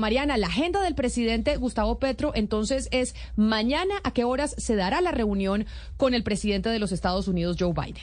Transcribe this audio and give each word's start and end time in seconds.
Mariana, 0.00 0.36
la 0.36 0.48
agenda 0.48 0.82
del 0.82 0.96
presidente 0.96 1.56
Gustavo 1.56 1.98
Petro 1.98 2.32
entonces 2.34 2.88
es 2.90 3.14
mañana 3.36 3.94
a 4.02 4.12
qué 4.12 4.24
horas 4.24 4.54
se 4.58 4.74
dará 4.74 5.00
la 5.00 5.12
reunión 5.12 5.66
con 5.96 6.14
el 6.14 6.24
presidente 6.24 6.68
de 6.68 6.80
los 6.80 6.90
Estados 6.90 7.28
Unidos, 7.28 7.56
Joe 7.60 7.72
Biden. 7.72 8.02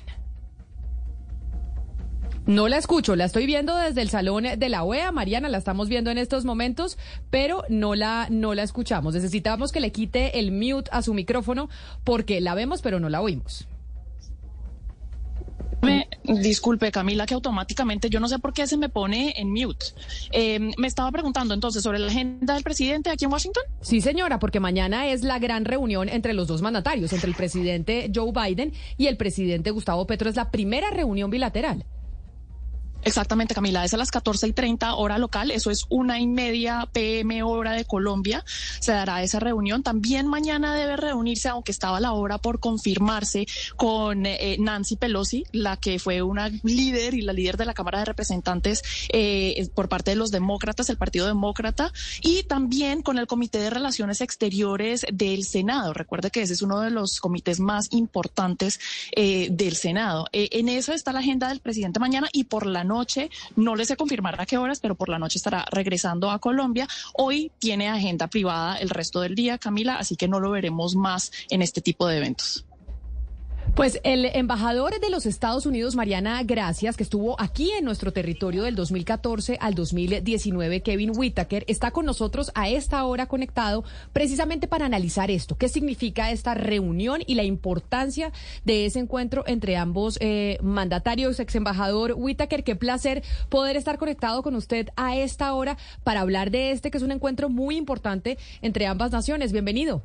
No 2.45 2.69
la 2.69 2.77
escucho, 2.77 3.17
la 3.17 3.25
estoy 3.25 3.45
viendo 3.45 3.75
desde 3.75 4.01
el 4.01 4.09
salón 4.09 4.45
de 4.57 4.69
la 4.69 4.85
OEA, 4.85 5.11
Mariana, 5.11 5.49
la 5.49 5.57
estamos 5.57 5.89
viendo 5.89 6.11
en 6.11 6.17
estos 6.17 6.45
momentos, 6.45 6.97
pero 7.29 7.65
no 7.67 7.93
la, 7.93 8.27
no 8.31 8.53
la 8.53 8.63
escuchamos. 8.63 9.13
Necesitamos 9.13 9.73
que 9.73 9.81
le 9.81 9.91
quite 9.91 10.39
el 10.39 10.53
mute 10.53 10.89
a 10.93 11.01
su 11.01 11.13
micrófono 11.13 11.67
porque 12.05 12.39
la 12.39 12.55
vemos, 12.55 12.81
pero 12.81 13.01
no 13.01 13.09
la 13.09 13.19
oímos. 13.19 13.67
Me, 15.81 16.07
disculpe, 16.23 16.91
Camila, 16.91 17.25
que 17.25 17.33
automáticamente 17.33 18.09
yo 18.09 18.19
no 18.19 18.27
sé 18.27 18.39
por 18.39 18.53
qué 18.53 18.67
se 18.67 18.77
me 18.77 18.89
pone 18.89 19.33
en 19.37 19.51
mute. 19.51 19.87
Eh, 20.31 20.71
me 20.77 20.87
estaba 20.87 21.11
preguntando 21.11 21.53
entonces 21.53 21.83
sobre 21.83 21.99
la 21.99 22.07
agenda 22.07 22.55
del 22.55 22.63
presidente 22.63 23.09
aquí 23.09 23.25
en 23.25 23.31
Washington. 23.31 23.63
Sí, 23.81 24.01
señora, 24.01 24.39
porque 24.39 24.59
mañana 24.59 25.07
es 25.07 25.23
la 25.23 25.39
gran 25.39 25.65
reunión 25.65 26.09
entre 26.09 26.33
los 26.33 26.47
dos 26.47 26.61
mandatarios, 26.61 27.13
entre 27.13 27.29
el 27.29 27.35
presidente 27.35 28.11
Joe 28.13 28.31
Biden 28.31 28.73
y 28.97 29.07
el 29.07 29.17
presidente 29.17 29.71
Gustavo 29.71 30.07
Petro. 30.07 30.29
Es 30.29 30.35
la 30.35 30.51
primera 30.51 30.89
reunión 30.89 31.29
bilateral. 31.29 31.85
Exactamente, 33.07 33.55
Camila, 33.55 33.85
es 33.85 33.93
a 33.93 33.97
las 33.97 34.11
14 34.11 34.49
y 34.49 34.51
30 34.51 34.95
hora 34.95 35.17
local, 35.17 35.49
eso 35.51 35.71
es 35.71 35.85
una 35.87 36.19
y 36.19 36.27
media 36.27 36.89
PM 36.91 37.41
hora 37.41 37.71
de 37.71 37.85
Colombia, 37.85 38.43
se 38.81 38.91
dará 38.91 39.23
esa 39.23 39.39
reunión. 39.39 39.81
También 39.81 40.27
mañana 40.27 40.75
debe 40.75 40.97
reunirse, 40.97 41.47
aunque 41.47 41.71
estaba 41.71 42.01
la 42.01 42.11
hora 42.11 42.37
por 42.37 42.59
confirmarse, 42.59 43.47
con 43.77 44.25
eh, 44.25 44.57
Nancy 44.59 44.97
Pelosi, 44.97 45.45
la 45.53 45.77
que 45.77 45.99
fue 45.99 46.21
una 46.21 46.49
líder 46.63 47.13
y 47.13 47.21
la 47.21 47.31
líder 47.31 47.55
de 47.55 47.63
la 47.63 47.73
Cámara 47.73 47.99
de 47.99 48.05
Representantes 48.05 48.83
eh, 49.07 49.69
por 49.73 49.87
parte 49.87 50.11
de 50.11 50.17
los 50.17 50.29
demócratas, 50.31 50.89
el 50.89 50.97
Partido 50.97 51.27
Demócrata, 51.27 51.93
y 52.21 52.43
también 52.43 53.03
con 53.03 53.19
el 53.19 53.27
Comité 53.27 53.59
de 53.59 53.69
Relaciones 53.69 54.19
Exteriores 54.19 55.05
del 55.13 55.45
Senado. 55.45 55.93
Recuerde 55.93 56.29
que 56.29 56.41
ese 56.41 56.51
es 56.51 56.61
uno 56.61 56.81
de 56.81 56.89
los 56.89 57.21
comités 57.21 57.61
más 57.61 57.87
importantes 57.91 58.81
eh, 59.13 59.47
del 59.49 59.77
Senado. 59.77 60.27
en 60.33 60.67
eso 60.67 60.91
está 60.91 61.13
la 61.13 61.19
agenda 61.19 61.47
del 61.47 61.61
presidente 61.61 62.01
mañana 62.01 62.27
y 62.33 62.43
por 62.43 62.65
la 62.65 62.83
noche, 62.83 62.96
no 63.55 63.75
les 63.75 63.87
sé 63.87 63.97
confirmar 63.97 64.39
a 64.39 64.45
qué 64.45 64.57
horas, 64.57 64.79
pero 64.79 64.95
por 64.95 65.09
la 65.09 65.19
noche 65.19 65.37
estará 65.37 65.65
regresando 65.71 66.31
a 66.31 66.39
Colombia. 66.39 66.87
Hoy 67.13 67.51
tiene 67.59 67.89
agenda 67.89 68.27
privada 68.27 68.77
el 68.77 68.89
resto 68.89 69.21
del 69.21 69.35
día, 69.35 69.57
Camila, 69.57 69.95
así 69.95 70.15
que 70.15 70.27
no 70.27 70.39
lo 70.39 70.51
veremos 70.51 70.95
más 70.95 71.31
en 71.49 71.61
este 71.61 71.81
tipo 71.81 72.07
de 72.07 72.17
eventos. 72.17 72.66
Pues 73.77 73.99
el 74.03 74.25
embajador 74.25 74.99
de 74.99 75.11
los 75.11 75.27
Estados 75.27 75.67
Unidos, 75.67 75.95
Mariana 75.95 76.41
Gracias, 76.41 76.97
que 76.97 77.03
estuvo 77.03 77.39
aquí 77.39 77.71
en 77.77 77.85
nuestro 77.85 78.11
territorio 78.11 78.63
del 78.63 78.73
2014 78.73 79.59
al 79.61 79.75
2019, 79.75 80.81
Kevin 80.81 81.11
Whitaker, 81.15 81.63
está 81.67 81.91
con 81.91 82.07
nosotros 82.07 82.51
a 82.55 82.69
esta 82.69 83.05
hora 83.05 83.27
conectado 83.27 83.83
precisamente 84.13 84.67
para 84.67 84.87
analizar 84.87 85.29
esto. 85.29 85.59
¿Qué 85.59 85.69
significa 85.69 86.31
esta 86.31 86.55
reunión 86.55 87.21
y 87.27 87.35
la 87.35 87.43
importancia 87.43 88.31
de 88.65 88.87
ese 88.87 88.97
encuentro 88.97 89.43
entre 89.45 89.77
ambos 89.77 90.17
eh, 90.21 90.57
mandatarios? 90.63 91.39
Ex 91.39 91.53
embajador 91.53 92.15
Whitaker, 92.17 92.63
qué 92.63 92.75
placer 92.75 93.21
poder 93.47 93.77
estar 93.77 93.99
conectado 93.99 94.41
con 94.41 94.55
usted 94.55 94.89
a 94.95 95.15
esta 95.17 95.53
hora 95.53 95.77
para 96.03 96.21
hablar 96.21 96.49
de 96.49 96.71
este, 96.71 96.89
que 96.89 96.97
es 96.97 97.03
un 97.03 97.11
encuentro 97.11 97.47
muy 97.47 97.77
importante 97.77 98.39
entre 98.63 98.87
ambas 98.87 99.11
naciones. 99.11 99.51
Bienvenido. 99.51 100.01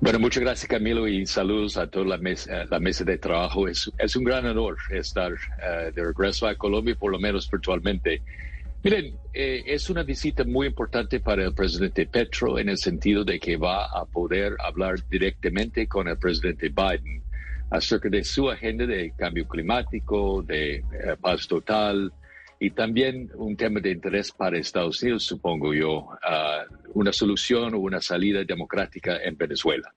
Bueno, 0.00 0.20
muchas 0.20 0.44
gracias 0.44 0.68
Camilo 0.68 1.08
y 1.08 1.26
saludos 1.26 1.76
a 1.76 1.88
toda 1.88 2.06
la 2.06 2.18
mesa, 2.18 2.64
la 2.70 2.78
mesa 2.78 3.02
de 3.02 3.18
trabajo. 3.18 3.66
Es, 3.66 3.90
un 4.16 4.22
gran 4.22 4.46
honor 4.46 4.76
estar 4.90 5.32
uh, 5.32 5.92
de 5.92 6.04
regreso 6.04 6.46
a 6.46 6.54
Colombia, 6.54 6.94
por 6.94 7.10
lo 7.10 7.18
menos 7.18 7.50
virtualmente. 7.50 8.22
Miren, 8.84 9.16
eh, 9.34 9.64
es 9.66 9.90
una 9.90 10.04
visita 10.04 10.44
muy 10.44 10.68
importante 10.68 11.18
para 11.18 11.44
el 11.44 11.52
presidente 11.52 12.06
Petro 12.06 12.60
en 12.60 12.68
el 12.68 12.78
sentido 12.78 13.24
de 13.24 13.40
que 13.40 13.56
va 13.56 13.86
a 13.86 14.04
poder 14.04 14.54
hablar 14.60 14.94
directamente 15.10 15.88
con 15.88 16.06
el 16.06 16.16
presidente 16.16 16.68
Biden 16.68 17.20
acerca 17.70 18.08
de 18.08 18.22
su 18.22 18.48
agenda 18.48 18.86
de 18.86 19.12
cambio 19.16 19.48
climático, 19.48 20.42
de 20.42 20.76
eh, 20.76 20.84
paz 21.20 21.48
total, 21.48 22.12
y 22.60 22.70
también 22.70 23.30
un 23.36 23.56
tema 23.56 23.80
de 23.80 23.92
interés 23.92 24.32
para 24.32 24.58
Estados 24.58 25.02
Unidos, 25.02 25.24
supongo 25.24 25.72
yo, 25.72 25.98
uh, 25.98 26.90
una 26.94 27.12
solución 27.12 27.74
o 27.74 27.78
una 27.78 28.00
salida 28.00 28.42
democrática 28.44 29.22
en 29.22 29.36
Venezuela. 29.36 29.92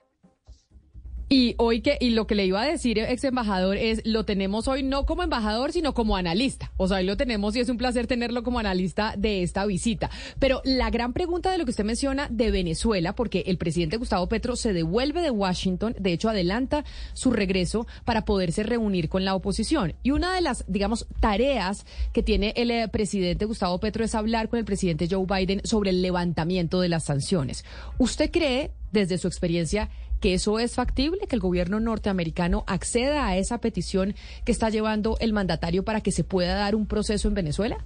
Y 1.33 1.55
hoy 1.59 1.79
que, 1.79 1.97
y 2.01 2.09
lo 2.09 2.27
que 2.27 2.35
le 2.35 2.45
iba 2.45 2.61
a 2.61 2.65
decir, 2.65 2.99
ex 2.99 3.23
embajador, 3.23 3.77
es 3.77 4.01
lo 4.03 4.25
tenemos 4.25 4.67
hoy 4.67 4.83
no 4.83 5.05
como 5.05 5.23
embajador, 5.23 5.71
sino 5.71 5.93
como 5.93 6.17
analista. 6.17 6.73
O 6.75 6.89
sea, 6.89 6.97
hoy 6.97 7.05
lo 7.05 7.15
tenemos 7.15 7.55
y 7.55 7.61
es 7.61 7.69
un 7.69 7.77
placer 7.77 8.05
tenerlo 8.05 8.43
como 8.43 8.59
analista 8.59 9.13
de 9.17 9.41
esta 9.41 9.65
visita. 9.65 10.09
Pero 10.39 10.61
la 10.65 10.89
gran 10.89 11.13
pregunta 11.13 11.49
de 11.49 11.57
lo 11.57 11.63
que 11.63 11.69
usted 11.69 11.85
menciona 11.85 12.27
de 12.29 12.51
Venezuela, 12.51 13.15
porque 13.15 13.45
el 13.47 13.57
presidente 13.57 13.95
Gustavo 13.95 14.27
Petro 14.27 14.57
se 14.57 14.73
devuelve 14.73 15.21
de 15.21 15.31
Washington, 15.31 15.95
de 15.97 16.11
hecho 16.11 16.27
adelanta 16.27 16.83
su 17.13 17.31
regreso 17.31 17.87
para 18.03 18.25
poderse 18.25 18.63
reunir 18.63 19.07
con 19.07 19.23
la 19.23 19.33
oposición. 19.33 19.93
Y 20.03 20.11
una 20.11 20.35
de 20.35 20.41
las, 20.41 20.65
digamos, 20.67 21.07
tareas 21.21 21.85
que 22.11 22.23
tiene 22.23 22.51
el 22.57 22.71
eh, 22.71 22.89
presidente 22.89 23.45
Gustavo 23.45 23.79
Petro 23.79 24.03
es 24.03 24.15
hablar 24.15 24.49
con 24.49 24.59
el 24.59 24.65
presidente 24.65 25.07
Joe 25.09 25.25
Biden 25.25 25.61
sobre 25.63 25.91
el 25.91 26.01
levantamiento 26.01 26.81
de 26.81 26.89
las 26.89 27.05
sanciones. 27.05 27.63
¿Usted 27.99 28.31
cree, 28.31 28.71
desde 28.91 29.17
su 29.17 29.29
experiencia, 29.29 29.89
que 30.21 30.33
eso 30.33 30.59
es 30.59 30.75
factible, 30.75 31.27
que 31.27 31.35
el 31.35 31.41
gobierno 31.41 31.79
norteamericano 31.79 32.63
acceda 32.67 33.27
a 33.27 33.35
esa 33.37 33.59
petición 33.59 34.15
que 34.45 34.51
está 34.51 34.69
llevando 34.69 35.17
el 35.19 35.33
mandatario 35.33 35.83
para 35.83 36.01
que 36.01 36.11
se 36.11 36.23
pueda 36.23 36.55
dar 36.55 36.75
un 36.75 36.87
proceso 36.87 37.27
en 37.27 37.33
Venezuela? 37.33 37.83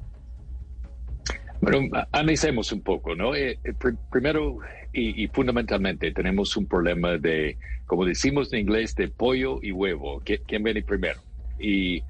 Bueno, 1.61 1.89
analicemos 2.11 2.71
un 2.71 2.81
poco, 2.81 3.15
¿no? 3.15 3.33
Eh, 3.33 3.57
eh, 3.63 3.73
primero 4.11 4.59
y, 4.93 5.27
fundamentalmente 5.29 6.11
tenemos 6.11 6.55
un 6.55 6.67
problema 6.67 7.17
de, 7.17 7.57
como 7.85 8.05
decimos 8.05 8.53
en 8.53 8.59
inglés, 8.59 8.95
de 8.95 9.07
pollo 9.07 9.59
y 9.61 9.71
huevo. 9.71 10.21
¿Quién 10.23 10.63
viene 10.63 10.83
primero? 10.83 11.19
Y 11.59 12.03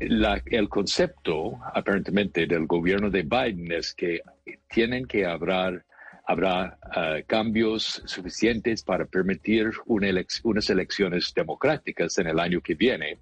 el 0.00 0.68
concepto, 0.68 1.58
aparentemente, 1.74 2.46
del 2.46 2.66
gobierno 2.66 3.10
de 3.10 3.22
Biden 3.22 3.70
es 3.70 3.94
que 3.94 4.20
tienen 4.68 5.06
que 5.06 5.26
hablar 5.26 5.84
habrá 6.24 6.78
uh, 6.84 7.26
cambios 7.26 8.02
suficientes 8.04 8.82
para 8.82 9.04
permitir 9.06 9.70
una 9.86 10.08
unas 10.44 10.70
elecciones 10.70 11.32
democráticas 11.34 12.18
en 12.18 12.28
el 12.28 12.38
año 12.38 12.60
que 12.60 12.74
viene 12.74 13.18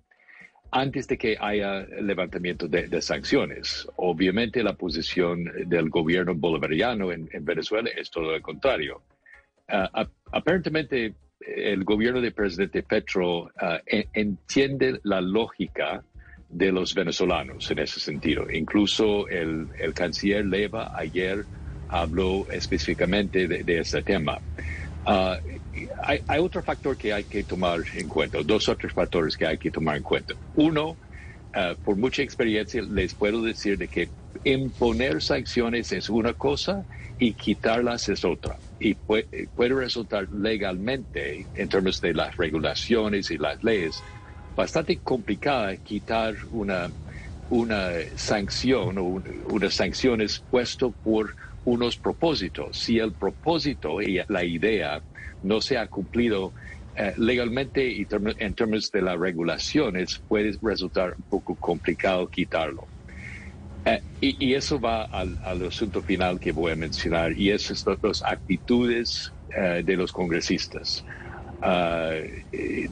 antes 0.73 1.09
de 1.09 1.19
que 1.19 1.37
haya 1.41 1.81
levantamiento 2.01 2.69
de, 2.69 3.03
sanciones. 3.03 3.89
Obviamente 3.97 4.63
la 4.63 4.75
posición 4.75 5.45
del 5.67 5.89
gobierno 5.89 6.35
bolivariano 6.35 7.11
en, 7.11 7.29
en 7.33 7.45
Venezuela 7.45 7.91
es 7.97 8.11
todo 8.11 8.33
lo 8.33 8.43
contrario. 8.43 9.03
Uh, 9.69 10.05
aparentemente 10.33 11.15
el 11.41 11.85
gobierno 11.85 12.21
del 12.21 12.33
presidente 12.33 12.83
Petro 12.83 13.45
uh, 13.45 13.51
en, 13.87 14.09
entiende 14.13 15.01
la 15.05 15.21
lógica 15.21 16.05
de 16.49 16.73
los 16.73 16.95
venezolanos 16.95 17.71
en 17.71 17.79
ese 17.79 18.01
sentido. 18.01 18.51
Incluso 18.51 19.29
el, 19.29 19.69
el 19.79 19.95
canciller 19.95 20.45
Leva 20.45 20.93
ayer 20.97 21.45
habló 21.91 22.47
específicamente 22.51 23.47
de, 23.49 23.65
de 23.65 23.81
este 23.81 24.03
tema. 24.03 24.39
Uh, 25.07 25.37
hay, 26.03 26.39
otro 26.39 26.63
factor 26.63 26.97
que 26.97 27.13
hay 27.13 27.25
que 27.25 27.43
tomar 27.43 27.81
en 27.95 28.07
cuenta, 28.07 28.39
dos 28.45 28.69
otros 28.69 28.93
factores 28.93 29.37
que 29.37 29.47
hay 29.47 29.59
que 29.59 29.71
tomar 29.71 29.97
en 29.97 30.03
cuenta. 30.03 30.35
Uno, 30.57 30.91
uh, 30.91 31.75
por 31.85 31.97
mucha 31.97 32.23
experiencia 32.23 32.83
les 32.83 33.15
puedo 33.15 33.43
decir 33.43 33.79
de 33.79 33.89
que 33.89 34.09
imponer 34.45 35.23
sanciones 35.23 35.93
es 35.93 36.11
una 36.11 36.35
cosa 36.35 36.85
y 37.19 37.33
quitarlas 37.33 38.09
es 38.09 38.25
otra. 38.25 38.57
Y 38.79 38.95
puede, 38.95 39.49
puede 39.57 39.75
resultar 39.75 40.29
legalmente, 40.31 41.47
en 41.55 41.69
términos 41.69 42.01
de 42.01 42.15
las 42.15 42.37
regulaciones 42.37 43.31
y 43.31 43.39
las 43.39 43.63
leyes, 43.65 44.03
bastante 44.55 44.99
complicada 44.99 45.77
quitar 45.77 46.35
una, 46.53 46.91
una 47.49 47.91
sanción 48.17 48.99
o 48.99 49.05
un, 49.05 49.25
unas 49.49 49.75
sanciones 49.75 50.43
puesto 50.51 50.91
por 50.91 51.35
unos 51.65 51.97
propósitos. 51.97 52.79
Si 52.79 52.99
el 52.99 53.15
propósito 53.15 54.01
y 54.01 54.21
la 54.29 54.45
idea 54.45 55.03
no 55.43 55.61
se 55.61 55.79
ha 55.79 55.87
cumplido 55.87 56.55
eh, 56.95 57.15
legalmente 57.17 57.87
y 57.87 58.07
en 58.39 58.55
términos 58.55 58.91
de 58.91 59.03
las 59.03 59.19
regulaciones, 59.19 60.23
puede 60.27 60.59
resultar 60.61 61.15
un 61.17 61.25
poco 61.25 61.57
complicado 61.57 62.29
quitarlo. 62.29 62.89
Eh, 63.85 64.03
y, 64.21 64.55
eso 64.55 64.81
va 64.81 65.05
al, 65.05 65.39
asunto 65.67 66.03
final 66.03 66.39
que 66.39 66.53
voy 66.53 66.73
a 66.73 66.77
mencionar, 66.77 67.33
y 67.33 67.51
es 67.51 67.85
las 68.03 68.23
actitudes 68.23 69.33
eh, 69.57 69.83
de 69.85 69.97
los 69.97 70.13
congresistas. 70.13 71.05
Ah, 71.63 72.15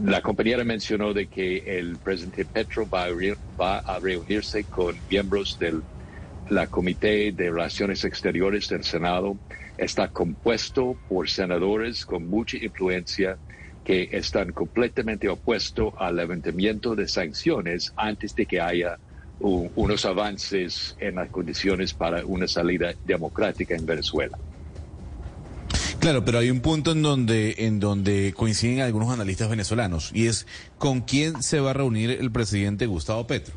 la 0.01 0.21
compañera 0.21 0.63
mencionó 0.63 1.13
de 1.15 1.27
que 1.27 1.59
el 1.67 1.99
presidente 1.99 2.45
Petro 2.45 2.87
va 2.89 3.79
a, 3.79 3.99
reunirse 3.99 4.65
con 4.65 4.95
miembros 5.09 5.57
del 5.59 5.83
la 6.51 6.67
Comité 6.67 7.33
de 7.33 7.51
Relaciones 7.51 8.05
Exteriores 8.05 8.69
del 8.69 8.85
Senado. 8.85 9.37
Está 9.77 10.09
compuesto 10.09 10.97
por 11.09 11.29
senadores 11.29 12.05
con 12.05 12.29
mucha 12.29 12.57
influencia 12.57 13.39
que 13.85 14.09
están 14.13 14.53
completamente 14.53 15.29
opuestos 15.29 15.95
al 15.99 16.17
levantamiento 16.17 16.95
de 16.95 17.09
sanciones 17.09 17.93
antes 17.97 18.35
de 18.35 18.47
que 18.47 18.61
haya 18.61 18.99
unos 19.41 20.05
avances 20.05 20.97
en 20.99 21.15
las 21.15 21.31
condiciones 21.31 21.95
para 21.95 22.27
una 22.27 22.49
salida 22.49 22.93
democrática 23.07 23.75
en 23.75 23.87
Venezuela. 23.87 24.37
Claro, 26.01 26.25
pero 26.25 26.39
hay 26.39 26.51
un 26.51 26.61
punto 26.61 26.93
en 26.93 27.03
donde, 27.03 27.57
en 27.59 27.81
donde 27.81 28.33
coinciden 28.37 28.81
algunos 28.81 29.11
analistas 29.11 29.49
venezolanos 29.49 30.11
y 30.15 30.27
es 30.27 30.47
con 30.79 31.01
quién 31.01 31.43
se 31.43 31.59
va 31.59 31.71
a 31.71 31.75
reunir 31.75 32.11
el 32.11 32.31
presidente 32.31 32.87
Gustavo 32.87 33.27
Petro. 33.27 33.55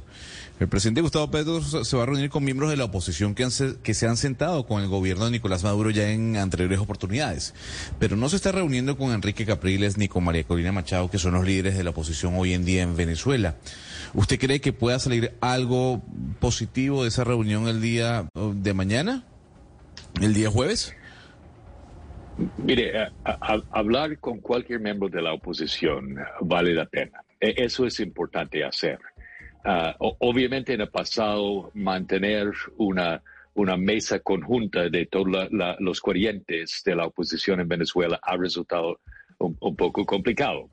El 0.62 0.68
presidente 0.68 1.02
Gustavo 1.02 1.32
Petro 1.32 1.60
se 1.60 1.98
va 1.98 2.04
a 2.04 2.06
reunir 2.06 2.30
con 2.30 2.44
miembros 2.44 2.70
de 2.70 2.78
la 2.78 2.84
oposición 2.84 3.34
que, 3.34 3.48
que 3.82 3.96
se 3.96 4.08
han 4.08 4.16
sentado 4.16 4.68
con 4.68 4.80
el 4.84 4.88
gobierno 4.88 5.26
de 5.26 5.32
Nicolás 5.32 5.64
Maduro 5.64 5.90
ya 5.90 6.12
en 6.12 6.38
anteriores 6.38 6.78
oportunidades, 6.78 7.56
pero 7.98 8.16
no 8.16 8.30
se 8.30 8.36
está 8.36 8.52
reuniendo 8.52 8.96
con 8.96 9.12
Enrique 9.12 9.44
Capriles 9.44 9.98
ni 9.98 10.08
con 10.08 10.24
María 10.24 10.44
Corina 10.44 10.72
Machado, 10.72 11.10
que 11.10 11.18
son 11.18 11.34
los 11.34 11.48
líderes 11.48 11.76
de 11.76 11.84
la 11.84 11.90
oposición 11.90 12.36
hoy 12.36 12.54
en 12.54 12.64
día 12.64 12.84
en 12.84 12.96
Venezuela. 12.96 13.56
¿Usted 14.14 14.38
cree 14.38 14.62
que 14.62 14.72
pueda 14.72 15.00
salir 15.00 15.32
algo 15.42 16.04
positivo 16.40 17.02
de 17.02 17.10
esa 17.10 17.24
reunión 17.24 17.68
el 17.68 17.82
día 17.82 18.28
de 18.36 18.74
mañana? 18.76 19.24
¿El 20.22 20.36
día 20.36 20.52
jueves? 20.52 20.96
Mire, 22.58 23.10
hablar 23.24 24.20
con 24.20 24.40
cualquier 24.40 24.80
miembro 24.80 25.10
de 25.10 25.24
la 25.24 25.34
oposición 25.34 26.18
vale 26.40 26.76
la 26.76 26.86
pena. 26.86 27.24
E, 27.40 27.56
eso 27.58 27.88
es 27.88 28.00
importante 28.00 28.64
hacer. 28.64 29.00
Ah, 29.64 29.96
obviamente 30.00 30.74
en 30.74 30.82
el 30.82 30.90
pasado 30.90 31.72
mantener 31.74 32.52
una, 32.78 33.22
mesa 33.78 34.20
conjunta 34.20 34.90
de 34.90 35.06
todos 35.06 35.50
los 35.80 36.02
corrientes 36.02 36.82
de 36.84 36.96
la 36.96 37.06
oposición 37.06 37.60
en 37.60 37.68
Venezuela 37.68 38.20
ha 38.24 38.38
resultado 38.38 39.00
un 39.38 39.76
poco 39.76 40.06
complicado. 40.06 40.70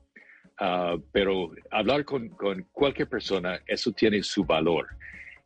Ah, 0.61 0.97
pero 1.13 1.53
hablar 1.71 2.05
con, 2.05 2.31
cualquier 2.73 3.09
persona, 3.09 3.61
eso 3.67 3.93
tiene 3.93 4.23
su 4.23 4.45
valor. 4.45 4.89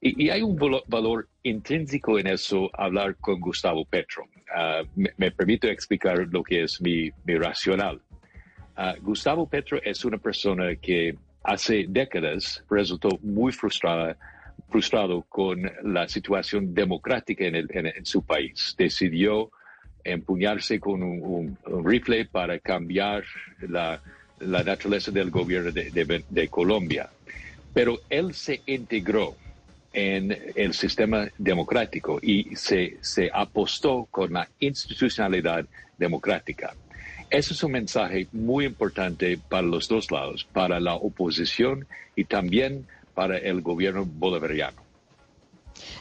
Y, 0.01 0.31
hay 0.31 0.43
un 0.43 0.57
valor 0.87 1.29
intrínseco 1.45 2.19
en 2.19 2.27
eso, 2.27 2.71
hablar 2.73 3.17
con 3.17 3.39
Gustavo 3.39 3.85
Petro. 3.85 4.27
Ah, 4.55 4.83
me, 4.95 5.31
permito 5.31 5.69
explicar 5.69 6.27
lo 6.31 6.43
que 6.43 6.63
es 6.63 6.81
mi, 6.81 7.11
racional. 7.27 8.01
Gustavo 9.01 9.47
Petro 9.47 9.81
es 9.83 10.05
una 10.05 10.19
persona 10.19 10.75
que 10.77 11.15
hace 11.43 11.87
décadas 11.89 12.63
resultó 12.71 13.19
muy 13.23 13.53
frustrada, 13.53 14.17
frustrado 14.69 15.23
con 15.29 15.71
la 15.83 16.09
situación 16.09 16.75
democrática 16.75 17.45
en, 17.45 17.57
en, 17.57 18.07
su 18.07 18.25
país. 18.25 18.75
Decidió 18.79 19.51
empuñarse 20.05 20.81
con 20.81 21.03
un 21.03 21.57
rifle 21.85 22.25
para 22.27 22.59
cambiar 22.59 23.25
la, 23.61 24.01
naturaleza 24.41 25.13
del 25.13 25.31
gobierno 25.31 25.71
de, 25.71 26.49
Colombia. 26.49 27.09
Pero 27.73 28.01
él 28.11 28.35
se 28.35 28.61
integró 28.67 29.37
en 29.93 30.37
el 30.57 30.75
sistema 30.75 31.29
democrático 31.39 32.19
y 32.21 32.57
se 32.57 32.99
apostó 33.33 34.09
con 34.11 34.33
la 34.33 34.49
institucionalidad 34.59 35.65
democrática. 35.97 36.75
Ese 37.33 37.55
es 37.55 37.63
un 37.63 37.73
mensaje 37.73 38.29
muy 38.33 38.67
importante 38.67 39.39
para 39.39 39.63
los 39.63 39.89
dos 39.89 40.11
lados, 40.11 40.47
para 40.53 40.81
la 40.81 40.97
oposición 40.97 41.87
y 42.15 42.25
también 42.25 42.87
para 43.15 43.39
el 43.39 43.63
gobierno 43.63 44.05
bolivariano. 44.05 44.82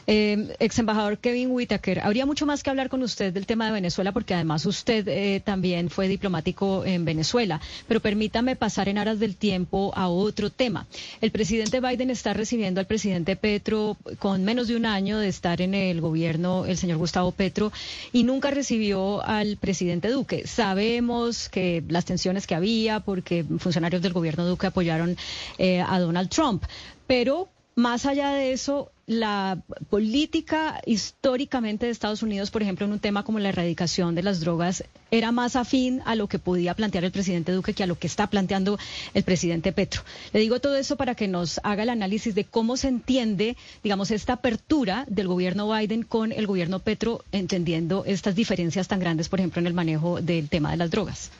Eh, 0.06 0.54
ex 0.58 0.78
embajador 0.78 1.18
Kevin 1.18 1.50
Whitaker, 1.50 2.00
habría 2.00 2.26
mucho 2.26 2.46
más 2.46 2.62
que 2.62 2.70
hablar 2.70 2.88
con 2.88 3.02
usted 3.02 3.32
del 3.32 3.46
tema 3.46 3.66
de 3.66 3.72
Venezuela, 3.72 4.12
porque 4.12 4.34
además 4.34 4.66
usted 4.66 5.06
eh, 5.08 5.40
también 5.44 5.90
fue 5.90 6.08
diplomático 6.08 6.84
en 6.84 7.04
Venezuela. 7.04 7.60
Pero 7.88 8.00
permítame 8.00 8.56
pasar 8.56 8.88
en 8.88 8.98
aras 8.98 9.18
del 9.20 9.36
tiempo 9.36 9.92
a 9.94 10.08
otro 10.08 10.50
tema. 10.50 10.86
El 11.20 11.30
presidente 11.30 11.80
Biden 11.80 12.10
está 12.10 12.32
recibiendo 12.32 12.80
al 12.80 12.86
presidente 12.86 13.36
Petro 13.36 13.96
con 14.18 14.44
menos 14.44 14.68
de 14.68 14.76
un 14.76 14.86
año 14.86 15.18
de 15.18 15.28
estar 15.28 15.60
en 15.60 15.74
el 15.74 16.00
gobierno, 16.00 16.64
el 16.66 16.76
señor 16.76 16.98
Gustavo 16.98 17.32
Petro, 17.32 17.72
y 18.12 18.24
nunca 18.24 18.50
recibió 18.50 19.24
al 19.24 19.56
presidente 19.56 20.08
Duque. 20.08 20.46
Sabemos 20.46 21.48
que 21.48 21.82
las 21.88 22.04
tensiones 22.04 22.46
que 22.46 22.54
había, 22.54 23.00
porque 23.00 23.44
funcionarios 23.58 24.02
del 24.02 24.12
gobierno 24.12 24.46
Duque 24.46 24.66
apoyaron 24.66 25.16
eh, 25.58 25.80
a 25.80 25.98
Donald 25.98 26.28
Trump, 26.28 26.64
pero 27.06 27.48
más 27.74 28.06
allá 28.06 28.30
de 28.30 28.52
eso, 28.52 28.90
la 29.06 29.62
política 29.90 30.80
históricamente 30.86 31.86
de 31.86 31.92
Estados 31.92 32.22
Unidos, 32.22 32.50
por 32.50 32.62
ejemplo, 32.62 32.86
en 32.86 32.92
un 32.92 32.98
tema 32.98 33.24
como 33.24 33.38
la 33.38 33.48
erradicación 33.48 34.14
de 34.14 34.22
las 34.22 34.40
drogas, 34.40 34.84
era 35.10 35.32
más 35.32 35.56
afín 35.56 36.02
a 36.04 36.14
lo 36.14 36.28
que 36.28 36.38
podía 36.38 36.74
plantear 36.74 37.04
el 37.04 37.12
presidente 37.12 37.52
Duque 37.52 37.74
que 37.74 37.82
a 37.82 37.86
lo 37.86 37.98
que 37.98 38.06
está 38.06 38.28
planteando 38.28 38.78
el 39.14 39.22
presidente 39.22 39.72
Petro. 39.72 40.02
Le 40.32 40.40
digo 40.40 40.60
todo 40.60 40.76
eso 40.76 40.96
para 40.96 41.14
que 41.14 41.28
nos 41.28 41.60
haga 41.62 41.82
el 41.82 41.90
análisis 41.90 42.34
de 42.34 42.44
cómo 42.44 42.76
se 42.76 42.88
entiende, 42.88 43.56
digamos, 43.82 44.10
esta 44.10 44.34
apertura 44.34 45.04
del 45.08 45.28
gobierno 45.28 45.70
Biden 45.72 46.02
con 46.02 46.32
el 46.32 46.46
gobierno 46.46 46.78
Petro, 46.78 47.24
entendiendo 47.32 48.04
estas 48.06 48.34
diferencias 48.34 48.88
tan 48.88 49.00
grandes, 49.00 49.28
por 49.28 49.40
ejemplo, 49.40 49.60
en 49.60 49.66
el 49.66 49.74
manejo 49.74 50.20
del 50.20 50.48
tema 50.48 50.70
de 50.70 50.76
las 50.76 50.90
drogas. 50.90 51.30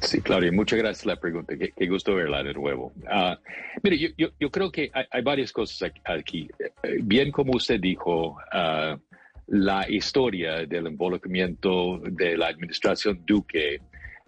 Sí, 0.00 0.20
Claudia, 0.20 0.52
muchas 0.52 0.78
gracias 0.78 1.04
por 1.04 1.14
la 1.14 1.20
pregunta. 1.20 1.54
Qué, 1.56 1.86
gusto 1.86 2.14
verla 2.14 2.42
de 2.42 2.52
nuevo. 2.52 2.92
Uh, 2.96 3.34
mire, 3.82 4.14
yo, 4.16 4.50
creo 4.50 4.70
que 4.70 4.90
hay, 4.92 5.22
varias 5.22 5.52
cosas 5.52 5.90
aquí. 6.04 6.48
Eh, 6.82 6.98
bien 7.02 7.32
como 7.32 7.52
usted 7.56 7.80
dijo, 7.80 8.36
ah, 8.52 8.98
la 9.48 9.88
historia 9.88 10.66
del 10.66 10.88
involucramiento 10.88 11.98
de 11.98 12.36
la 12.36 12.48
administración 12.48 13.22
Duque 13.24 13.80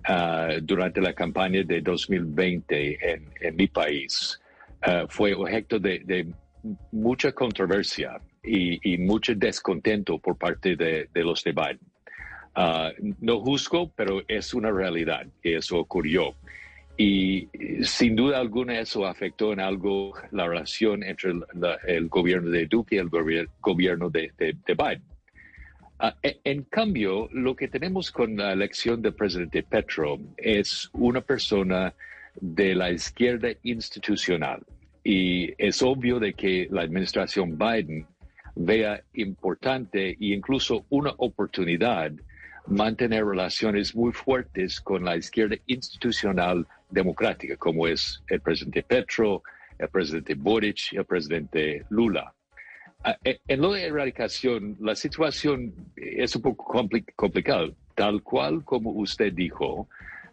ah, 0.05 0.55
durante 0.62 1.00
la 1.00 1.12
campaña 1.12 1.62
de 1.65 1.81
2020 1.81 2.99
en, 3.12 3.56
mi 3.56 3.67
país 3.67 4.41
fue 5.09 5.35
objeto 5.35 5.79
de, 5.79 6.32
mucha 6.93 7.32
controversia 7.32 8.20
y, 8.43 8.97
mucho 8.99 9.35
descontento 9.35 10.19
por 10.19 10.37
parte 10.38 10.76
de, 10.76 11.09
de 11.12 11.25
los 11.25 11.43
de 11.44 11.53
Biden. 11.53 11.81
Ah, 12.60 12.91
no 13.20 13.38
juzgo, 13.38 13.93
pero 13.94 14.24
es 14.27 14.53
una 14.53 14.72
realidad 14.72 15.29
que 15.41 15.58
eso 15.58 15.79
ocurrió. 15.79 16.34
Y 16.96 17.46
sin 17.82 18.17
duda 18.17 18.41
alguna 18.41 18.81
eso 18.81 19.06
afectó 19.06 19.53
en 19.53 19.60
algo 19.60 20.12
la 20.32 20.48
relación 20.48 21.05
entre 21.05 21.34
el, 21.86 22.08
gobierno 22.08 22.50
de 22.50 22.67
Duque 22.67 22.96
y 22.96 22.98
el 22.98 23.10
gobierno 23.60 24.10
de, 24.10 24.32
Biden. 24.67 25.05
Ah, 26.00 26.17
e, 26.20 26.41
en 26.43 26.65
cambio, 26.65 27.29
lo 27.31 27.55
que 27.55 27.69
tenemos 27.69 28.10
con 28.10 28.36
la 28.36 28.55
elección 28.55 29.03
del 29.03 29.15
presidente 29.15 29.62
Petro 29.62 30.19
es 30.36 30.91
una 30.94 31.20
persona 31.20 31.94
de 32.41 32.74
la 32.74 32.91
izquierda 32.91 33.50
institucional. 33.62 34.65
Y 35.05 35.55
es 35.58 35.81
obvio 35.81 36.19
de 36.19 36.34
que 36.34 36.67
la 36.72 36.82
administración 36.82 37.56
Biden 37.56 38.05
vea 38.56 39.00
importante 39.15 40.10
e 40.10 40.17
incluso 40.34 40.84
una 40.88 41.15
oportunidad 41.19 42.10
mantener 42.69 43.25
relaciones 43.25 43.94
muy 43.94 44.13
fuertes 44.13 44.81
con 44.81 45.05
la 45.05 45.17
izquierda 45.17 45.56
institucional 45.67 46.67
democrática, 46.91 47.56
como 47.56 47.87
es 47.87 48.22
el 48.29 48.41
presidente 48.41 48.82
Petro, 48.82 49.43
el 49.79 49.89
presidente 49.89 50.34
Boric 50.34 50.93
el 50.93 51.05
presidente 51.05 51.84
Lula. 51.91 52.32
Ah, 53.05 53.17
eh, 53.25 53.39
en 53.46 53.60
lo 53.60 53.72
de 53.72 53.87
erradicación, 53.87 54.77
la 54.81 54.94
situación 54.94 55.72
es 55.96 56.34
un 56.34 56.43
poco 56.43 56.84
complicada, 57.15 57.69
tal 57.94 58.22
cual 58.22 58.65
como 58.65 58.91
usted 58.91 59.32
dijo. 59.32 59.89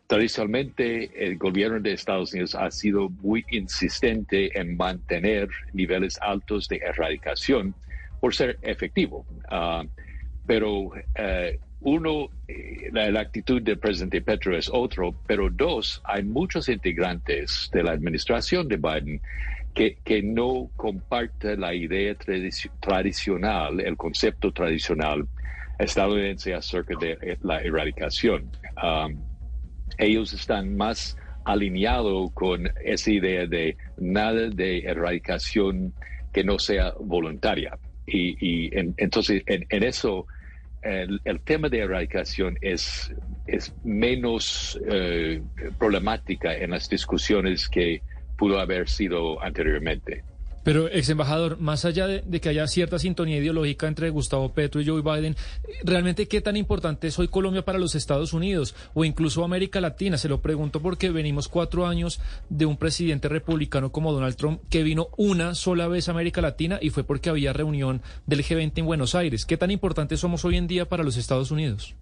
Tradicionalmente, 0.08 1.10
el 1.26 1.38
gobierno 1.38 1.80
de 1.80 1.94
Estados 1.94 2.32
Unidos 2.34 2.54
ha 2.54 2.70
sido 2.70 3.10
muy 3.10 3.44
insistente 3.50 4.60
en 4.60 4.78
mantener 4.78 5.48
niveles 5.74 6.20
altos 6.22 6.68
de 6.68 6.78
erradicación 6.78 7.74
por 8.20 8.36
ser 8.36 8.60
efectivo. 8.62 9.26
Ah, 9.50 9.84
pero 10.46 10.92
eh, 11.16 11.60
uno, 11.86 12.30
eh, 12.48 12.90
la, 12.92 13.20
actitud 13.20 13.62
del 13.62 13.78
presidente 13.78 14.20
Petro 14.20 14.58
es 14.58 14.70
otro, 14.74 15.14
pero 15.28 15.52
dos, 15.52 16.02
hay 16.04 16.24
muchos 16.24 16.68
integrantes 16.68 17.70
de 17.72 17.84
la 17.84 17.92
administración 17.92 18.68
de 18.68 18.78
Biden 18.78 19.22
que, 19.76 19.96
que 20.04 20.24
no 20.24 20.72
comparten 20.78 21.62
la 21.62 21.76
idea 21.76 22.16
tradicional, 22.80 23.80
el 23.80 23.96
concepto 23.98 24.52
tradicional 24.52 25.28
estadounidense 25.78 26.56
acerca 26.56 26.96
de 27.00 27.20
eh, 27.22 27.38
la 27.44 27.62
erradicación. 27.62 28.50
Um, 28.82 29.22
ellos 30.00 30.34
están 30.34 30.76
más 30.76 31.16
alineados 31.44 32.32
con 32.32 32.68
esa 32.84 33.12
idea 33.12 33.46
de 33.46 33.78
nada 33.98 34.50
de 34.50 34.80
erradicación 34.80 35.94
que 36.34 36.44
no 36.44 36.58
sea 36.58 36.96
voluntaria. 37.00 37.78
y, 38.08 38.72
entonces 38.98 39.44
en, 39.46 39.84
eso 39.84 40.26
el, 40.86 41.42
tema 41.44 41.68
de 41.68 41.80
erradicación 41.80 42.58
es, 42.62 43.14
es 43.48 43.74
menos 43.84 44.80
eh, 44.88 45.42
problemática 45.80 46.56
en 46.56 46.72
las 46.72 46.88
discusiones 46.88 47.68
que 47.68 48.04
pudo 48.38 48.60
haber 48.60 48.88
sido 48.88 49.42
anteriormente. 49.44 50.24
Pero, 50.66 50.88
ex 50.88 51.10
embajador, 51.10 51.60
más 51.60 51.86
allá 51.86 52.08
de, 52.08 52.42
que 52.42 52.50
haya 52.50 52.68
cierta 52.68 52.98
sintonía 52.98 53.38
ideológica 53.38 53.88
entre 53.88 54.10
Gustavo 54.10 54.52
Petro 54.52 54.82
y 54.82 54.88
Joe 54.88 55.04
Biden, 55.04 55.36
¿realmente 55.84 56.28
qué 56.28 56.42
tan 56.42 56.58
importante 56.58 57.06
es 57.06 57.20
hoy 57.20 57.28
Colombia 57.28 57.64
para 57.64 57.78
los 57.78 57.94
Estados 57.94 58.34
Unidos 58.34 58.74
o 58.96 59.06
incluso 59.06 59.44
América 59.44 59.80
Latina? 59.80 60.18
Se 60.18 60.28
lo 60.28 60.42
pregunto 60.42 60.82
porque 60.82 61.12
venimos 61.12 61.50
cuatro 61.50 61.86
años 61.86 62.20
de 62.50 62.66
un 62.66 62.78
presidente 62.78 63.30
republicano 63.30 63.92
como 63.92 64.12
Donald 64.12 64.38
Trump 64.38 64.60
que 64.68 64.82
vino 64.82 65.10
una 65.18 65.54
sola 65.54 65.88
vez 65.88 66.10
a 66.10 66.14
América 66.14 66.42
Latina 66.42 66.80
y 66.82 66.90
fue 66.90 67.04
porque 67.04 67.30
había 67.30 67.54
reunión 67.54 68.02
del 68.26 68.44
G20 68.44 68.72
en 68.76 68.86
Buenos 68.88 69.14
Aires. 69.14 69.46
¿Qué 69.46 69.58
tan 69.58 69.70
importante 69.70 70.18
somos 70.18 70.46
hoy 70.46 70.58
en 70.58 70.66
día 70.66 70.90
para 70.90 71.04
los 71.04 71.16
Estados 71.16 71.52
Unidos? 71.52 71.94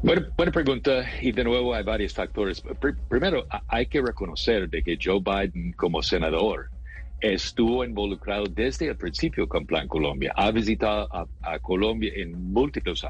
Bueno, 0.00 0.26
buena 0.36 0.52
pregunta 0.52 1.04
y 1.20 1.32
de 1.32 1.42
nuevo 1.42 1.74
hay 1.74 1.82
varios 1.82 2.14
factores. 2.14 2.62
primero, 3.08 3.46
hay 3.66 3.86
que 3.86 4.00
reconocer 4.00 4.68
de 4.70 4.82
que 4.82 4.96
Joe 5.00 5.20
Biden 5.20 5.72
como 5.72 6.02
senador 6.02 6.70
estuvo 7.20 7.84
involucrado 7.84 8.44
desde 8.46 8.86
el 8.86 8.96
principio 8.96 9.48
con 9.48 9.66
Plan 9.66 9.88
Colombia. 9.88 10.32
Ha 10.36 10.52
visitado 10.52 11.08
a, 11.42 11.58
Colombia 11.58 12.12
en 12.14 12.52
múltiples 12.52 13.04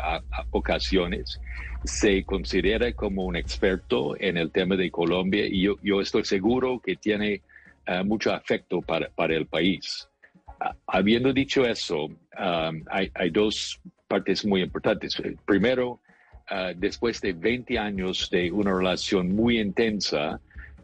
ocasiones. 0.50 1.38
Se 1.84 2.24
considera 2.24 2.90
como 2.92 3.26
un 3.26 3.36
experto 3.36 4.16
en 4.18 4.38
el 4.38 4.50
tema 4.50 4.74
de 4.76 4.90
Colombia 4.90 5.46
y 5.46 5.68
yo, 5.82 6.00
estoy 6.00 6.24
seguro 6.24 6.80
que 6.80 6.96
tiene 6.96 7.42
eh, 7.86 8.02
mucho 8.02 8.32
afecto 8.32 8.80
para, 8.80 9.34
el 9.34 9.46
país. 9.46 10.08
habiendo 10.86 11.32
dicho 11.32 11.66
eso, 11.66 12.06
um, 12.06 12.84
hay, 12.90 13.10
hay 13.14 13.30
dos 13.30 13.78
partes 14.08 14.44
muy 14.44 14.62
importantes. 14.62 15.16
Primero, 15.44 16.00
Ah, 16.50 16.72
después 16.74 17.20
de 17.20 17.34
20 17.34 17.78
años 17.78 18.30
de 18.30 18.50
una 18.50 18.72
relación 18.72 19.34
muy 19.34 19.60
intensa 19.60 20.40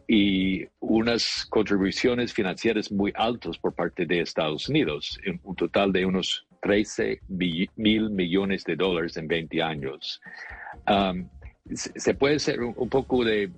y 0.07 0.63
unas 0.79 1.47
contribuciones 1.49 2.31
financieras 2.33 2.91
muy 2.91 3.11
altas 3.15 3.57
por 3.57 3.73
parte 3.73 4.05
de 4.05 4.21
Estados 4.21 4.69
Unidos, 4.69 5.19
un 5.43 5.55
total 5.55 5.91
de 5.91 6.05
unos 6.05 6.45
13 6.61 7.19
mil 7.29 8.11
millones 8.11 8.63
de 8.63 8.75
dólares 8.75 9.17
en 9.17 9.27
20 9.27 9.63
años. 9.63 10.21
se 11.73 12.13
puede 12.13 12.37
ser 12.37 12.61
un, 12.61 12.87
poco 12.87 13.23
de, 13.23 13.49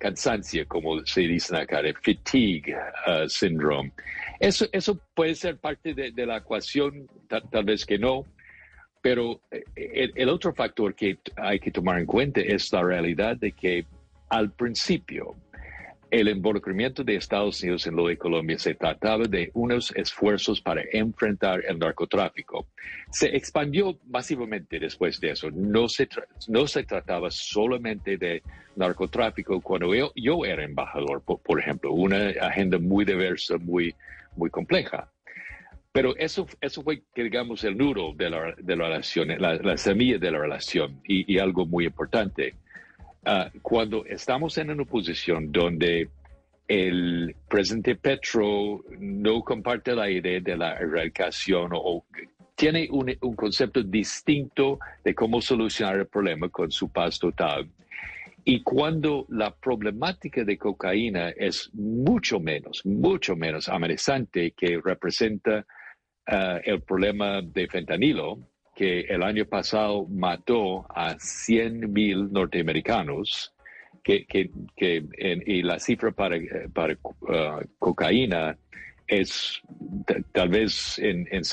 cansancio, 0.00 0.66
como 0.66 1.06
se 1.06 1.20
dice 1.20 1.56
acá, 1.56 1.80
de 1.80 1.94
fatigue 1.94 2.74
uh, 2.74 3.28
syndrome. 3.28 3.92
Eso, 4.40 4.66
eso 4.72 4.98
puede 5.14 5.36
ser 5.36 5.58
parte 5.58 5.94
de, 5.94 6.26
la 6.26 6.38
ecuación, 6.38 7.06
tal 7.28 7.64
vez 7.64 7.86
que 7.86 8.00
no, 8.00 8.24
pero 9.06 9.40
eh, 9.52 10.10
el, 10.16 10.28
otro 10.28 10.52
factor 10.52 10.92
que 10.96 11.20
hay 11.36 11.60
que 11.60 11.70
tomar 11.70 12.00
en 12.00 12.06
cuenta 12.06 12.40
es 12.40 12.72
la 12.72 12.82
realidad 12.82 13.36
de 13.36 13.52
que 13.52 13.86
al 14.28 14.50
principio 14.50 15.36
el 16.10 16.28
involucramiento 16.28 17.04
de 17.04 17.14
Estados 17.14 17.62
Unidos 17.62 17.86
en 17.86 17.94
lo 17.94 18.08
de 18.08 18.18
Colombia 18.18 18.58
se 18.58 18.74
trataba 18.74 19.22
de 19.28 19.52
unos 19.54 19.92
esfuerzos 19.94 20.60
para 20.60 20.82
enfrentar 20.90 21.62
el 21.68 21.78
narcotráfico. 21.78 22.66
Se 23.12 23.28
expandió 23.36 23.96
masivamente 24.08 24.80
después 24.80 25.20
de 25.20 25.30
eso. 25.30 25.52
No 25.52 25.88
se, 25.88 26.08
no 26.48 26.66
se 26.66 26.82
trataba 26.82 27.30
solamente 27.30 28.18
de 28.18 28.42
narcotráfico 28.74 29.60
cuando 29.60 29.94
yo, 29.94 30.10
yo 30.16 30.44
era 30.44 30.64
embajador, 30.64 31.22
por, 31.22 31.38
por, 31.38 31.60
ejemplo, 31.60 31.92
una 31.92 32.30
agenda 32.40 32.80
muy 32.80 33.04
diversa, 33.04 33.56
muy, 33.56 33.94
muy 34.34 34.50
compleja. 34.50 35.08
Pero 35.96 36.14
eso, 36.18 36.46
eso 36.60 36.82
fue, 36.82 37.02
digamos, 37.14 37.64
el 37.64 37.78
nudo 37.78 38.12
de 38.14 38.28
la, 38.28 38.54
de 38.58 38.76
la 38.76 38.84
relación, 38.84 39.28
la, 39.38 39.76
semilla 39.78 40.18
de 40.18 40.30
la 40.30 40.38
relación 40.38 41.00
y, 41.08 41.38
algo 41.38 41.64
muy 41.64 41.86
importante. 41.86 42.54
Ah, 43.24 43.50
cuando 43.62 44.04
estamos 44.04 44.58
en 44.58 44.72
una 44.72 44.84
posición 44.84 45.50
donde 45.50 46.10
el 46.68 47.34
presidente 47.48 47.94
Petro 47.94 48.84
no 48.98 49.40
comparte 49.40 49.94
la 49.94 50.10
idea 50.10 50.38
de 50.38 50.54
la 50.54 50.74
erradicación 50.74 51.70
o, 51.72 52.04
tiene 52.54 52.88
un, 52.90 53.16
un, 53.22 53.34
concepto 53.34 53.82
distinto 53.82 54.78
de 55.02 55.14
cómo 55.14 55.40
solucionar 55.40 55.96
el 55.96 56.08
problema 56.08 56.50
con 56.50 56.70
su 56.70 56.90
paz 56.90 57.18
total. 57.18 57.70
Y 58.44 58.62
cuando 58.62 59.24
la 59.30 59.50
problemática 59.50 60.44
de 60.44 60.58
cocaína 60.58 61.30
es 61.30 61.70
mucho 61.72 62.38
menos, 62.38 62.84
mucho 62.84 63.34
menos 63.34 63.66
amenazante 63.70 64.50
que 64.50 64.78
representa 64.84 65.64
eh, 66.26 66.60
el 66.64 66.80
problema 66.82 67.40
de 67.40 67.68
fentanilo, 67.68 68.38
que 68.74 69.00
el 69.00 69.22
año 69.22 69.46
pasado 69.46 70.06
mató 70.06 70.86
a 70.94 71.16
100 71.18 71.92
mil 71.92 72.32
norteamericanos, 72.32 73.54
que, 74.04 74.26
que, 74.26 74.50
que 74.76 75.04
y 75.46 75.62
la 75.62 75.78
cifra 75.78 76.12
para, 76.12 76.36
para 76.72 76.94
uh, 77.02 77.66
cocaína 77.78 78.56
es 79.08 79.60
tal 80.32 80.48
vez 80.48 80.98
en, 80.98 81.26
en, 81.30 81.44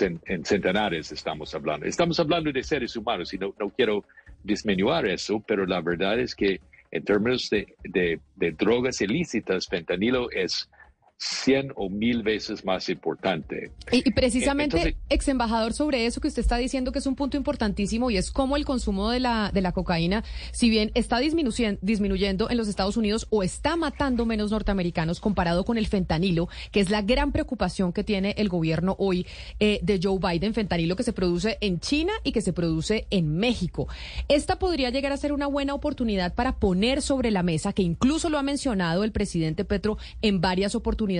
centenares 0.45 1.11
estamos 1.11 1.53
hablando. 1.55 1.85
Estamos 1.85 2.19
hablando 2.19 2.51
de 2.51 2.63
seres 2.63 2.95
humanos 2.95 3.33
y 3.33 3.37
no, 3.37 3.55
no 3.59 3.69
quiero 3.69 4.03
disminuir 4.43 5.05
eso, 5.07 5.43
pero 5.47 5.65
la 5.65 5.81
verdad 5.81 6.19
es 6.19 6.35
que 6.35 6.59
en 6.91 7.03
términos 7.03 7.49
de, 7.49 7.75
de 8.35 8.51
drogas 8.51 9.01
ilícitas, 9.01 9.67
fentanilo 9.67 10.29
es 10.29 10.69
100 11.23 11.73
o 11.75 11.89
mil 11.89 12.21
veces 12.21 12.65
más 12.65 12.89
importante. 12.89 13.71
Y, 13.91 14.11
precisamente, 14.11 14.97
ex 15.09 15.27
embajador, 15.27 15.73
sobre 15.73 16.05
eso 16.05 16.19
que 16.19 16.27
usted 16.27 16.41
está 16.41 16.57
diciendo 16.57 16.91
que 16.91 16.99
es 16.99 17.07
un 17.07 17.15
punto 17.15 17.37
importantísimo 17.37 18.11
y 18.11 18.17
es 18.17 18.31
cómo 18.31 18.57
el 18.57 18.65
consumo 18.65 19.09
de 19.09 19.19
la, 19.19 19.51
de 19.53 19.61
la 19.61 19.71
cocaína, 19.71 20.23
si 20.51 20.69
bien 20.69 20.91
está 20.95 21.19
disminuyendo, 21.19 21.79
disminuyendo 21.81 22.49
en 22.49 22.57
los 22.57 22.67
Estados 22.67 22.97
Unidos 22.97 23.27
o 23.29 23.41
está 23.41 23.77
matando 23.77 24.25
menos 24.25 24.51
norteamericanos 24.51 25.19
comparado 25.19 25.63
con 25.63 25.77
el 25.77 25.87
fentanilo, 25.87 26.49
que 26.71 26.81
es 26.81 26.89
la 26.89 27.01
gran 27.01 27.31
preocupación 27.31 27.93
que 27.93 28.03
tiene 28.03 28.35
el 28.37 28.49
gobierno 28.49 28.95
hoy 28.99 29.25
eh, 29.59 29.79
de 29.81 29.99
Joe 30.01 30.19
Biden, 30.19 30.53
fentanilo 30.53 30.95
que 30.95 31.03
se 31.03 31.13
produce 31.13 31.57
en 31.61 31.79
China 31.79 32.13
y 32.23 32.33
que 32.33 32.41
se 32.41 32.51
produce 32.51 33.07
en 33.09 33.37
México. 33.37 33.87
Esta 34.27 34.59
podría 34.59 34.89
llegar 34.89 35.13
a 35.13 35.17
ser 35.17 35.31
una 35.31 35.47
buena 35.47 35.73
oportunidad 35.73 36.33
para 36.35 36.57
poner 36.57 37.01
sobre 37.01 37.31
la 37.31 37.43
mesa, 37.43 37.71
que 37.71 37.81
incluso 37.81 38.29
lo 38.29 38.37
ha 38.37 38.43
mencionado 38.43 39.03
el 39.03 39.11
presidente 39.11 39.63
Petro 39.63 39.97
en 40.21 40.41
varias 40.41 40.75
oportunidades, 40.75 41.12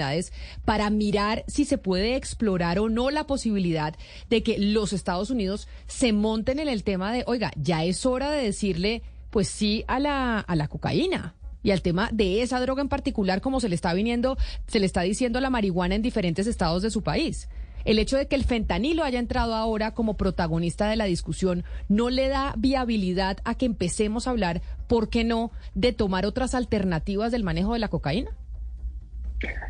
para 0.66 0.90
mirar 0.90 1.44
si 1.48 1.66
se 1.66 1.78
puede 1.78 2.16
explorar 2.16 2.80
o 2.80 2.90
no 2.90 3.10
la 3.12 3.26
posibilidad 3.26 3.96
de 4.30 4.44
que 4.44 4.58
los 4.58 4.94
Estados 4.94 5.30
Unidos 5.30 5.68
se 5.88 6.14
monten 6.14 6.60
en 6.60 6.68
el 6.68 6.84
tema 6.84 7.12
de, 7.12 7.24
oiga, 7.28 7.52
ya 7.56 7.84
es 7.84 8.06
hora 8.06 8.32
de 8.32 8.44
decirle, 8.44 9.02
pues 9.30 9.48
sí 9.48 9.84
a 9.88 10.00
la, 10.00 10.40
a 10.40 10.56
la 10.56 10.68
cocaína 10.68 11.36
y 11.64 11.72
al 11.72 11.82
tema 11.82 12.10
de 12.12 12.42
esa 12.42 12.60
droga 12.60 12.82
en 12.82 12.90
particular, 12.90 13.42
como 13.42 13.60
se 13.60 13.70
le 13.70 13.76
está 13.76 13.94
viniendo, 13.94 14.38
se 14.68 14.80
le 14.80 14.86
está 14.86 15.02
diciendo 15.02 15.40
la 15.40 15.50
marihuana 15.50 15.96
en 15.96 16.02
diferentes 16.02 16.46
estados 16.46 16.82
de 16.84 16.92
su 16.92 17.02
país. 17.02 17.48
El 17.86 18.00
hecho 18.00 18.18
de 18.18 18.28
que 18.28 18.36
el 18.36 18.46
fentanilo 18.46 19.04
haya 19.04 19.20
entrado 19.20 19.56
ahora 19.56 19.94
como 19.94 20.16
protagonista 20.16 20.88
de 20.88 20.96
la 20.96 21.06
discusión 21.06 21.64
no 21.90 22.10
le 22.10 22.30
da 22.30 22.54
viabilidad 22.58 23.40
a 23.44 23.56
que 23.56 23.66
empecemos 23.66 24.28
a 24.28 24.32
hablar, 24.32 24.62
¿por 24.88 25.10
qué 25.10 25.24
no?, 25.24 25.52
de 25.74 25.92
tomar 25.92 26.26
otras 26.26 26.56
alternativas 26.56 27.32
del 27.32 27.44
manejo 27.44 27.74
de 27.74 27.80
la 27.80 27.90
cocaína. 27.90 28.32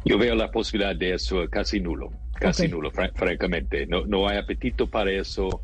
Yo 0.06 0.18
veo 0.18 0.36
la 0.36 0.52
posibilidad 0.52 0.96
de 0.96 1.14
eso 1.14 1.48
casi 1.50 1.80
nulo, 1.80 2.12
casi 2.34 2.68
nulo, 2.68 2.92
francamente. 2.92 3.86
No, 3.88 4.06
no 4.06 4.28
hay 4.28 4.38
apetito 4.38 4.90
para 4.90 5.12
eso. 5.12 5.62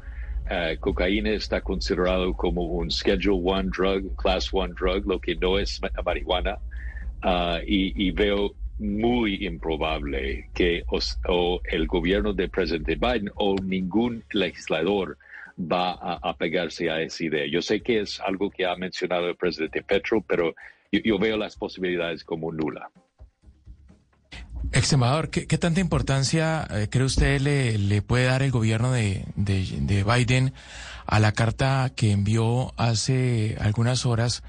Uh, 0.49 0.79
cocaína 0.79 1.29
está 1.29 1.61
considerado 1.61 2.33
como 2.33 2.63
un 2.63 2.89
Schedule 2.89 3.39
One 3.43 3.69
drug, 3.69 4.15
Class 4.15 4.49
One 4.51 4.73
drug, 4.73 5.05
lo 5.05 5.19
que 5.19 5.35
no 5.35 5.59
es 5.59 5.79
marihuana. 6.03 6.57
Uh, 7.23 7.59
y, 7.67 8.11
veo 8.11 8.55
muy 8.79 9.45
improbable 9.45 10.49
que 10.53 10.83
o 11.27 11.61
el 11.65 11.85
gobierno 11.85 12.33
del 12.33 12.49
presidente 12.49 12.95
Biden 12.95 13.29
o 13.35 13.55
ningún 13.61 14.23
legislador 14.31 15.17
va 15.59 15.91
a, 15.91 16.37
pegarse 16.37 16.89
a 16.89 17.01
esa 17.01 17.25
idea. 17.25 17.45
Yo 17.45 17.61
sé 17.61 17.81
que 17.81 17.99
es 17.99 18.19
algo 18.21 18.49
que 18.49 18.65
ha 18.65 18.75
mencionado 18.75 19.27
el 19.27 19.35
presidente 19.35 19.83
Petro, 19.83 20.23
pero 20.25 20.55
yo 20.91 21.19
veo 21.19 21.37
las 21.37 21.55
posibilidades 21.55 22.23
como 22.23 22.51
nula. 22.51 22.89
Ex 24.71 24.93
embajador, 24.93 25.29
¿qué, 25.29 25.57
tanta 25.57 25.79
importancia 25.79 26.67
eh, 26.69 26.87
cree 26.89 27.05
usted 27.05 27.41
le, 27.41 28.01
puede 28.01 28.25
dar 28.25 28.43
el 28.43 28.51
gobierno 28.51 28.91
de, 28.91 29.25
Biden 29.35 30.53
a 31.07 31.19
la 31.19 31.31
carta 31.31 31.91
que 31.95 32.11
envió 32.11 32.73
hace 32.77 33.57
algunas 33.59 34.05
horas 34.05 34.43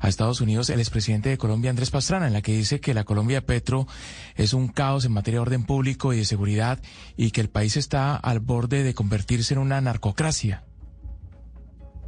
a 0.00 0.08
Estados 0.08 0.40
Unidos 0.40 0.68
el 0.68 0.80
expresidente 0.80 1.28
de 1.28 1.38
Colombia, 1.38 1.70
Andrés 1.70 1.90
Pastrana, 1.90 2.26
en 2.26 2.32
la 2.32 2.42
que 2.42 2.52
dice 2.52 2.80
que 2.80 2.92
la 2.92 3.04
Colombia 3.04 3.46
Petro 3.46 3.86
es 4.34 4.52
un 4.52 4.66
caos 4.66 5.04
en 5.04 5.12
materia 5.12 5.38
de 5.38 5.42
orden 5.42 5.64
público 5.64 6.12
y 6.12 6.16
de 6.16 6.24
seguridad 6.24 6.80
y 7.16 7.30
que 7.30 7.40
el 7.40 7.48
país 7.48 7.76
está 7.76 8.16
al 8.16 8.40
borde 8.40 8.82
de 8.82 8.94
convertirse 8.94 9.54
en 9.54 9.60
una 9.60 9.80
narcocracia? 9.80 10.64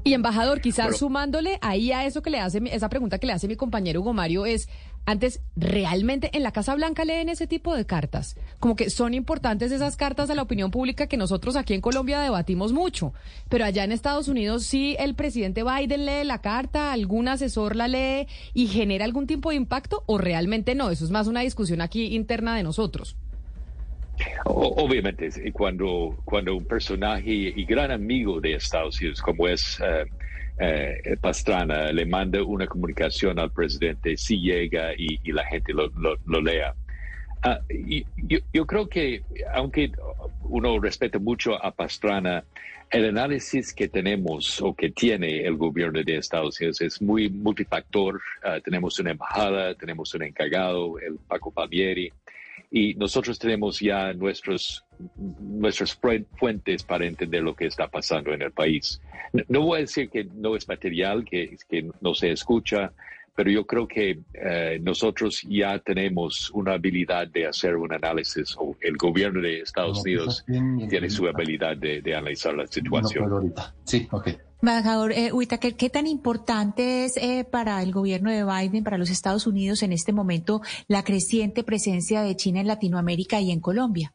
Y 0.07 0.13
embajador, 0.13 0.61
quizás 0.61 0.99
sumándole 0.99 1.59
ahí 1.63 1.91
a 1.91 2.05
eso 2.05 2.21
que 2.21 2.29
le 2.29 2.39
hace, 2.39 2.61
esa 2.71 2.91
pregunta 2.91 3.19
que 3.19 3.27
le 3.27 3.33
hace 3.33 3.49
mi 3.49 3.57
compañero 3.57 4.03
Hugo 4.03 4.13
Mario 4.13 4.45
es, 4.45 4.69
Antes, 5.07 5.41
realmente 5.55 6.31
en 6.33 6.43
la 6.43 6.53
Casa 6.53 6.75
Blanca 6.75 7.05
leen 7.05 7.29
ese 7.29 7.47
tipo 7.47 7.75
de 7.77 7.85
cartas. 7.85 8.37
Como 8.59 8.75
que 8.75 8.89
son 8.89 9.13
importantes 9.13 9.71
esas 9.71 9.97
cartas 9.97 10.31
a 10.31 10.35
la 10.35 10.43
opinión 10.43 10.71
pública 10.71 11.07
que 11.07 11.19
nosotros 11.19 11.57
aquí 11.57 11.75
en 11.75 11.83
Colombia 11.83 12.21
debatimos 12.21 12.73
mucho. 12.73 13.13
Pero 13.51 13.67
allá 13.67 13.85
en 13.85 13.93
Estados 13.93 14.29
Unidos 14.29 14.65
sí 14.65 14.97
el 14.99 15.15
presidente 15.15 15.63
Biden 15.63 16.07
lee 16.07 16.25
la 16.25 16.41
carta, 16.41 16.93
algún 16.93 17.29
asesor 17.29 17.77
la 17.77 17.87
lee 17.87 18.29
y 18.55 18.69
genera 18.69 19.05
algún 19.05 19.27
tipo 19.27 19.51
de 19.51 19.57
impacto 19.57 20.05
o 20.07 20.17
realmente 20.17 20.75
no. 20.75 20.91
Eso 20.91 21.05
es 21.05 21.11
más 21.11 21.27
una 21.27 21.41
discusión 21.41 21.83
aquí 21.83 22.15
interna 22.15 22.57
de 22.57 22.63
nosotros. 22.63 23.17
Obviamente, 24.45 25.31
cuando, 25.53 26.17
cuando 26.25 26.57
un 26.57 26.65
personaje 26.65 27.31
y 27.31 27.65
gran 27.65 27.91
amigo 27.91 28.41
de 28.41 28.55
Estados 28.55 29.01
Unidos, 29.01 29.21
como 29.21 29.49
es 29.49 29.81
eh, 29.81 30.05
eh, 31.05 31.17
Pastrana, 31.21 31.91
le 31.93 32.07
manda 32.07 32.43
una 32.43 32.67
comunicación 32.67 33.39
al 33.39 33.51
presidente, 33.51 34.17
si 34.17 34.41
llega 34.41 34.93
y, 34.97 35.19
la 35.33 35.45
gente 35.47 35.73
lo, 35.73 35.91
lo, 36.27 36.41
lea. 36.41 36.75
Ah, 37.43 37.59
yo, 38.53 38.67
creo 38.67 38.89
que, 38.89 39.23
aunque 39.53 39.91
uno 40.43 40.79
respeta 40.79 41.19
mucho 41.19 41.63
a 41.63 41.73
Pastrana, 41.73 42.45
el 42.91 43.09
análisis 43.09 43.75
que 43.75 43.89
tenemos 43.89 44.63
o 44.63 44.75
que 44.75 44.91
tiene 44.91 45.45
el 45.45 45.57
gobierno 45.57 46.01
de 46.05 46.17
Estados 46.17 46.61
Unidos 46.61 46.81
es 46.81 47.03
muy 47.03 47.29
multifactor. 47.29 48.21
Ah, 48.45 48.61
tenemos 48.63 48.99
una 49.01 49.11
embajada, 49.11 49.75
tenemos 49.75 50.15
un 50.15 50.23
encargado, 50.23 50.99
el 51.01 51.17
Paco 51.27 51.51
Palmieri, 51.51 52.13
y 52.71 52.95
nosotros 52.95 53.39
tenemos 53.39 53.81
ya 53.81 54.13
nuestros, 54.13 54.85
nuestras 55.17 55.95
fuentes 55.95 56.83
para 56.83 57.07
entender 57.07 57.43
lo 57.43 57.55
que 57.55 57.67
está 57.67 57.89
pasando 57.89 58.33
en 58.33 58.43
el 58.43 58.53
país. 58.53 59.01
No, 59.49 59.63
voy 59.63 59.79
a 59.79 59.81
decir 59.83 60.11
que 60.11 60.25
no 60.25 60.57
es 60.57 60.69
material, 60.69 61.25
que, 61.25 61.57
que 61.69 61.89
no 62.01 62.15
se 62.15 62.31
escucha, 62.31 62.93
pero 63.35 63.51
yo 63.51 63.67
creo 63.67 63.89
que 63.89 64.21
eh, 64.33 64.79
nosotros 64.81 65.43
ya 65.49 65.79
tenemos 65.81 66.51
una 66.53 66.75
habilidad 66.75 67.27
de 67.27 67.47
hacer 67.47 67.77
un 67.77 67.93
análisis, 67.93 68.55
o 68.59 68.77
el 68.81 68.97
gobierno 68.97 69.41
de 69.41 69.61
Estados 69.61 70.03
Unidos 70.03 70.45
tiene 70.47 71.11
su 71.11 71.27
habilidad 71.27 71.77
de, 71.77 72.01
de 72.01 72.15
analizar 72.15 72.55
la 72.55 72.67
situación. 72.67 73.53
sí, 73.85 74.07
ok. 74.11 74.29
Embajador 74.65 75.13
eh, 75.13 75.31
¿qué 75.77 75.91
tan 75.91 76.07
importante 76.07 77.05
es 77.05 77.19
eh, 77.19 77.45
para 77.45 77.83
el 77.83 77.93
gobierno 77.93 78.31
de 78.31 78.45
Biden, 78.45 78.83
para 78.83 78.97
los 78.97 79.11
Estados 79.11 79.47
Unidos 79.47 79.83
en 79.83 79.93
este 79.93 80.15
momento, 80.15 80.63
la 80.89 81.05
creciente 81.05 81.65
presencia 81.65 82.23
de 82.23 82.35
China 82.35 82.61
en 82.61 82.69
Latinoamérica 82.69 83.43
y 83.43 83.51
en 83.51 83.61
Colombia? 83.61 84.15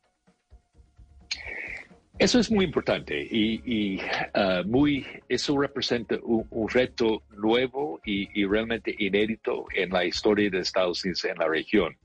Eso 2.18 2.40
es 2.40 2.50
muy 2.50 2.66
importante 2.66 3.22
y, 3.22 3.98
uh, 3.98 4.68
muy, 4.68 5.06
eso 5.30 5.56
representa 5.56 6.16
un, 6.24 6.68
reto 6.68 7.22
nuevo 7.38 8.02
y, 8.04 8.44
realmente 8.44 8.96
inédito 8.98 9.68
en 9.76 9.92
la 9.92 10.04
historia 10.04 10.50
de 10.50 10.62
Estados 10.62 11.06
Unidos 11.06 11.26
en 11.26 11.38
la 11.38 11.48
región. 11.48 11.96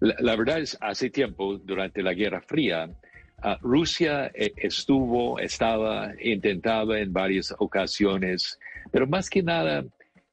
la 0.00 0.34
verdad 0.34 0.58
es, 0.58 0.76
hace 0.80 1.08
tiempo, 1.08 1.56
durante 1.58 2.02
la 2.02 2.14
Guerra 2.14 2.40
Fría, 2.40 2.90
Ah, 3.42 3.58
Rusia 3.60 4.30
eh, 4.34 4.52
estuvo, 4.56 5.38
estaba, 5.38 6.12
intentaba 6.20 6.98
en 6.98 7.12
varias 7.12 7.54
ocasiones, 7.58 8.58
pero 8.90 9.06
más 9.06 9.28
que 9.28 9.42
nada 9.42 9.84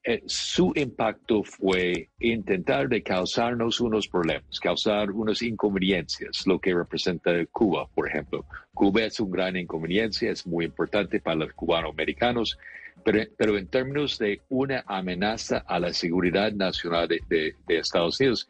eh, 0.06 0.22
su 0.26 0.70
impacto 0.74 1.42
fue 1.42 2.10
intentar 2.18 2.90
de 2.90 3.02
causarnos 3.02 3.80
unos 3.80 4.06
problemas, 4.06 4.60
causar 4.60 5.10
unas 5.10 5.40
inconveniencias, 5.40 6.46
lo 6.46 6.58
que 6.58 6.74
representa 6.74 7.32
Cuba, 7.46 7.88
por 7.94 8.06
ejemplo. 8.06 8.44
Cuba 8.74 9.04
es 9.04 9.18
un 9.18 9.30
gran 9.30 9.56
inconveniencia, 9.56 10.30
es 10.30 10.46
muy 10.46 10.66
importante 10.66 11.20
para 11.20 11.36
los 11.36 11.54
cubanos-americanos, 11.54 12.58
pero, 13.02 13.20
pero, 13.36 13.56
en 13.56 13.66
términos 13.66 14.18
de 14.18 14.42
una 14.50 14.84
amenaza 14.86 15.64
a 15.66 15.78
la 15.78 15.92
seguridad 15.94 16.52
nacional 16.52 17.08
de, 17.08 17.54
Estados 17.68 18.20
Unidos, 18.20 18.48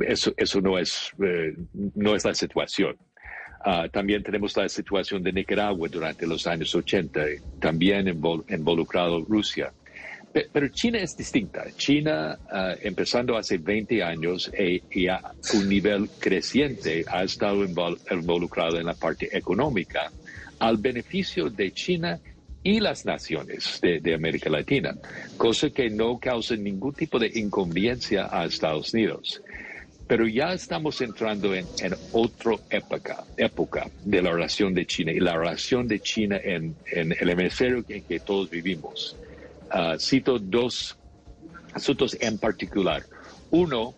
eso, 0.00 0.34
eso 0.36 0.60
no, 0.60 0.78
es, 0.78 1.12
eh, 1.22 1.56
no 1.94 2.14
es 2.14 2.24
la 2.26 2.34
situación. 2.34 2.96
Ah, 3.60 3.88
también 3.90 4.22
tenemos 4.22 4.56
la 4.56 4.68
situación 4.68 5.22
de 5.22 5.32
Nicaragua 5.32 5.88
durante 5.88 6.26
los 6.26 6.46
años 6.46 6.74
80, 6.74 7.20
también 7.60 8.08
involucrado 8.08 9.24
Rusia. 9.24 9.72
Pero 10.32 10.68
China 10.68 10.98
es 10.98 11.16
distinta. 11.16 11.64
China, 11.76 12.38
ah, 12.50 12.74
empezando 12.80 13.36
hace 13.36 13.58
20 13.58 14.02
años 14.02 14.50
eh, 14.52 14.82
y 14.90 15.08
a 15.08 15.20
un 15.54 15.68
nivel 15.68 16.08
creciente, 16.18 17.04
ha 17.08 17.24
estado 17.24 17.64
involucrado 17.64 18.78
en 18.78 18.86
la 18.86 18.94
parte 18.94 19.36
económica 19.36 20.12
al 20.60 20.76
beneficio 20.76 21.50
de 21.50 21.72
China 21.72 22.20
y 22.62 22.80
las 22.80 23.04
naciones 23.04 23.80
de, 23.80 24.00
de, 24.00 24.14
América 24.14 24.50
Latina, 24.50 24.94
cosa 25.36 25.70
que 25.70 25.88
no 25.88 26.18
causa 26.18 26.56
ningún 26.56 26.92
tipo 26.92 27.18
de 27.18 27.30
inconveniencia 27.34 28.28
a 28.30 28.44
Estados 28.44 28.92
Unidos. 28.92 29.40
Pero 30.08 30.26
ya 30.26 30.54
estamos 30.54 31.00
entrando 31.02 31.54
en, 31.54 31.66
otra 32.12 32.56
época, 32.70 33.24
época 33.36 33.90
de 34.04 34.22
la 34.22 34.32
relación 34.32 34.72
de 34.72 34.86
China 34.86 35.12
y 35.12 35.20
la 35.20 35.36
relación 35.36 35.86
de 35.86 36.00
China 36.00 36.40
en, 36.42 36.74
el 36.90 37.28
hemisferio 37.28 37.84
en 37.88 38.02
que 38.02 38.18
todos 38.18 38.48
vivimos. 38.48 39.16
Ah, 39.70 39.96
cito 39.98 40.38
dos 40.38 40.96
asuntos 41.74 42.16
en 42.20 42.38
particular. 42.38 43.04
Uno, 43.50 43.94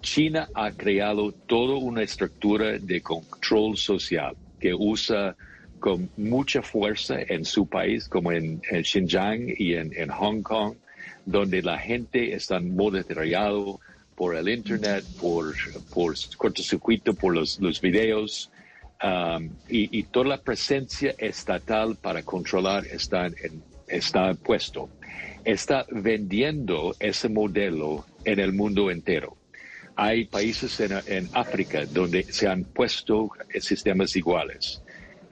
China 0.00 0.48
ha 0.54 0.72
creado 0.72 1.32
toda 1.32 1.76
una 1.76 2.02
estructura 2.02 2.78
de 2.78 3.00
control 3.00 3.76
social 3.76 4.36
que 4.60 4.74
usa 4.74 5.36
con 5.78 6.10
mucha 6.16 6.62
fuerza 6.62 7.16
en 7.28 7.44
su 7.44 7.66
país, 7.66 8.08
como 8.08 8.32
en, 8.32 8.60
Xinjiang 8.62 9.54
y 9.56 9.74
en, 9.74 10.08
Hong 10.08 10.42
Kong, 10.42 10.76
donde 11.26 11.62
la 11.62 11.78
gente 11.78 12.34
está 12.34 12.58
monitoreado, 12.60 13.80
por 14.14 14.36
el 14.36 14.48
Internet, 14.48 15.04
por, 15.20 15.54
por 15.92 16.14
cortocircuito, 16.36 17.14
por 17.14 17.34
los, 17.34 17.60
los 17.60 17.80
videos. 17.80 18.50
Um, 19.02 19.50
y, 19.68 20.02
toda 20.04 20.26
la 20.26 20.38
presencia 20.38 21.14
estatal 21.18 21.96
para 21.96 22.22
controlar 22.22 22.86
está, 22.86 23.26
en, 23.26 23.62
está 23.88 24.34
puesto. 24.34 24.88
Está 25.44 25.84
vendiendo 25.90 26.94
ese 26.98 27.28
modelo 27.28 28.06
en 28.24 28.40
el 28.40 28.52
mundo 28.52 28.90
entero. 28.90 29.36
Hay 29.96 30.24
países 30.24 30.80
en, 30.80 30.92
en 31.06 31.28
África 31.34 31.84
donde 31.86 32.24
se 32.24 32.48
han 32.48 32.64
puesto 32.64 33.30
sistemas 33.60 34.16
iguales. 34.16 34.80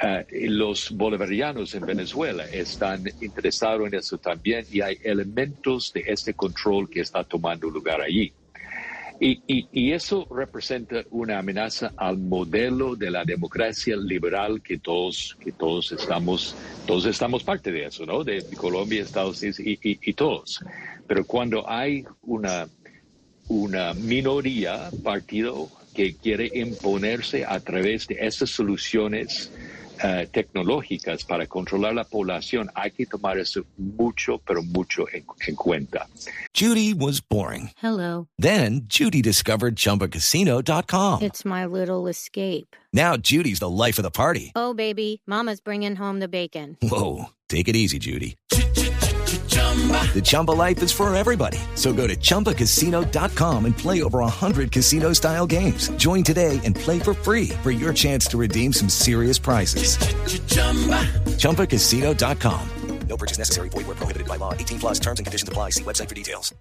Uh, 0.02 0.24
los 0.48 0.90
bolivarianos 0.90 1.74
en 1.76 1.86
Venezuela 1.86 2.44
están 2.46 3.04
interesados 3.20 3.86
en 3.86 3.94
eso 3.94 4.18
también 4.18 4.66
y 4.70 4.80
hay 4.80 4.98
elementos 5.04 5.92
de 5.92 6.02
este 6.08 6.34
control 6.34 6.90
que 6.90 7.00
está 7.00 7.22
tomando 7.22 7.70
lugar 7.70 8.00
allí. 8.00 8.32
Y, 9.24 9.92
eso 9.92 10.26
representa 10.35 11.04
una 11.11 11.38
amenaza 11.38 11.92
al 11.96 12.18
modelo 12.18 12.96
de 12.96 13.08
la 13.08 13.24
democracia 13.24 13.96
liberal 13.96 14.61
que 14.61 14.78
todos, 14.78 15.37
que 15.38 15.52
todos 15.52 15.92
estamos, 15.92 16.56
todos 16.88 17.06
estamos 17.06 17.44
parte 17.44 17.70
de 17.70 17.85
eso, 17.85 18.04
¿no? 18.04 18.24
De 18.24 18.42
Colombia, 18.56 19.00
Estados 19.00 19.40
Unidos 19.40 19.61
y, 19.61 19.78
y 19.82 20.12
todos. 20.14 20.64
Pero 21.06 21.24
cuando 21.24 21.70
hay 21.70 22.04
una, 22.22 22.68
una 23.46 23.94
minoría 23.94 24.90
partido 25.04 25.70
que 25.94 26.16
quiere 26.16 26.50
imponerse 26.54 27.44
a 27.44 27.61
través 27.61 28.08
de 28.08 28.16
esas 28.26 28.50
soluciones 28.50 29.52
uh, 30.02 30.26
tecnológicas 30.32 31.24
para 31.24 31.46
controlar 31.46 31.94
la 31.94 32.04
población, 32.04 32.68
hay 32.74 32.90
que 32.90 33.06
tomar 33.06 33.38
eso 33.38 33.64
mucho, 33.78 34.38
pero 34.46 34.62
mucho 34.62 35.06
en, 35.12 35.24
en 35.46 35.54
cuenta. 35.56 36.06
Judy 36.54 36.94
was 36.94 37.20
boring. 37.20 37.70
Hello. 37.76 38.28
Then 38.38 38.82
Judy 38.88 39.22
discovered 39.22 39.76
chumbacasino.com. 39.76 41.22
It's 41.22 41.44
my 41.44 41.64
little 41.66 42.08
escape. 42.08 42.76
Now 42.92 43.16
Judy's 43.16 43.60
the 43.60 43.70
life 43.70 43.98
of 43.98 44.02
the 44.02 44.10
party. 44.10 44.52
Oh, 44.54 44.74
baby, 44.74 45.22
mama's 45.26 45.60
bringing 45.60 45.96
home 45.96 46.20
the 46.20 46.28
bacon. 46.28 46.76
Whoa, 46.82 47.30
take 47.48 47.68
it 47.68 47.76
easy, 47.76 47.98
Judy. 47.98 48.36
The 50.12 50.20
Chumba 50.20 50.51
life 50.51 50.83
is 50.83 50.92
for 50.92 51.14
everybody. 51.14 51.59
So 51.75 51.94
go 51.94 52.07
to 52.07 52.14
ChumbaCasino.com 52.14 53.64
and 53.64 53.77
play 53.77 54.03
over 54.03 54.18
100 54.18 54.70
casino 54.70 55.14
style 55.14 55.46
games. 55.46 55.88
Join 55.96 56.22
today 56.22 56.61
and 56.64 56.77
play 56.77 56.98
for 56.98 57.14
free 57.14 57.48
for 57.62 57.70
your 57.70 57.94
chance 57.94 58.27
to 58.27 58.37
redeem 58.37 58.75
some 58.75 58.90
serious 58.90 59.38
prizes. 59.38 59.96
Ch-ch-chumba. 59.96 61.09
ChumbaCasino.com. 61.40 62.68
No 63.09 63.16
purchase 63.16 63.38
necessary. 63.38 63.70
Void 63.70 63.87
where 63.87 63.96
prohibited 63.96 64.29
by 64.29 64.37
law. 64.37 64.53
18 64.53 64.81
plus 64.81 64.98
terms 64.98 65.18
and 65.18 65.27
conditions 65.27 65.48
apply. 65.48 65.70
See 65.70 65.85
website 65.85 66.09
for 66.11 66.14
details. 66.14 66.55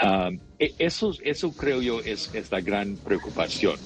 Um, 0.00 0.40
eso, 0.58 1.12
eso 1.24 1.50
creo 1.52 1.80
yo 1.80 2.00
es, 2.00 2.34
es 2.34 2.50
la 2.50 2.60
gran 2.60 2.96
preocupación. 2.96 3.78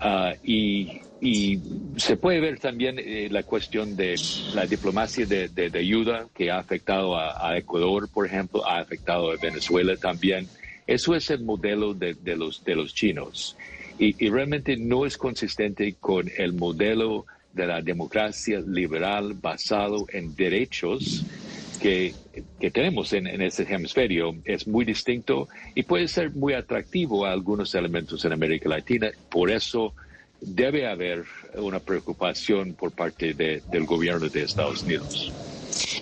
Uh, 0.00 0.34
y 0.42 1.01
Y 1.24 1.60
se 1.98 2.16
puede 2.16 2.40
ver 2.40 2.58
también 2.58 2.98
eh, 2.98 3.28
la 3.30 3.44
cuestión 3.44 3.94
de 3.94 4.16
la 4.56 4.66
diplomacia 4.66 5.24
de, 5.24 5.70
ayuda 5.72 6.26
que 6.34 6.50
ha 6.50 6.58
afectado 6.58 7.16
a, 7.16 7.56
Ecuador, 7.56 8.08
por 8.12 8.26
ejemplo, 8.26 8.66
ha 8.66 8.80
afectado 8.80 9.30
a 9.30 9.36
Venezuela 9.36 9.96
también. 9.96 10.48
Eso 10.84 11.14
es 11.14 11.30
el 11.30 11.44
modelo 11.44 11.94
de, 11.94 12.16
los, 12.36 12.64
de 12.64 12.74
los 12.74 12.92
chinos. 12.92 13.56
Y, 14.00 14.16
y, 14.18 14.30
realmente 14.30 14.76
no 14.76 15.06
es 15.06 15.16
consistente 15.16 15.94
con 16.00 16.28
el 16.38 16.54
modelo 16.54 17.24
de 17.52 17.68
la 17.68 17.80
democracia 17.82 18.58
liberal 18.58 19.34
basado 19.34 20.06
en 20.12 20.34
derechos 20.34 21.24
que, 21.80 22.14
tenemos 22.72 23.12
en, 23.12 23.28
en, 23.28 23.42
este 23.42 23.62
hemisferio 23.72 24.34
es 24.44 24.66
muy 24.66 24.84
distinto 24.84 25.48
y 25.76 25.84
puede 25.84 26.08
ser 26.08 26.32
muy 26.32 26.54
atractivo 26.54 27.26
a 27.26 27.32
algunos 27.32 27.76
elementos 27.76 28.24
en 28.24 28.32
América 28.32 28.68
Latina. 28.68 29.10
Por 29.30 29.52
eso 29.52 29.94
debe 30.42 30.86
haber 30.86 31.24
una 31.54 31.80
preocupación 31.80 32.74
por 32.74 32.92
parte 32.92 33.34
del 33.34 33.86
gobierno 33.86 34.28
de 34.28 34.42
Estados 34.42 34.82
Unidos. 34.82 35.32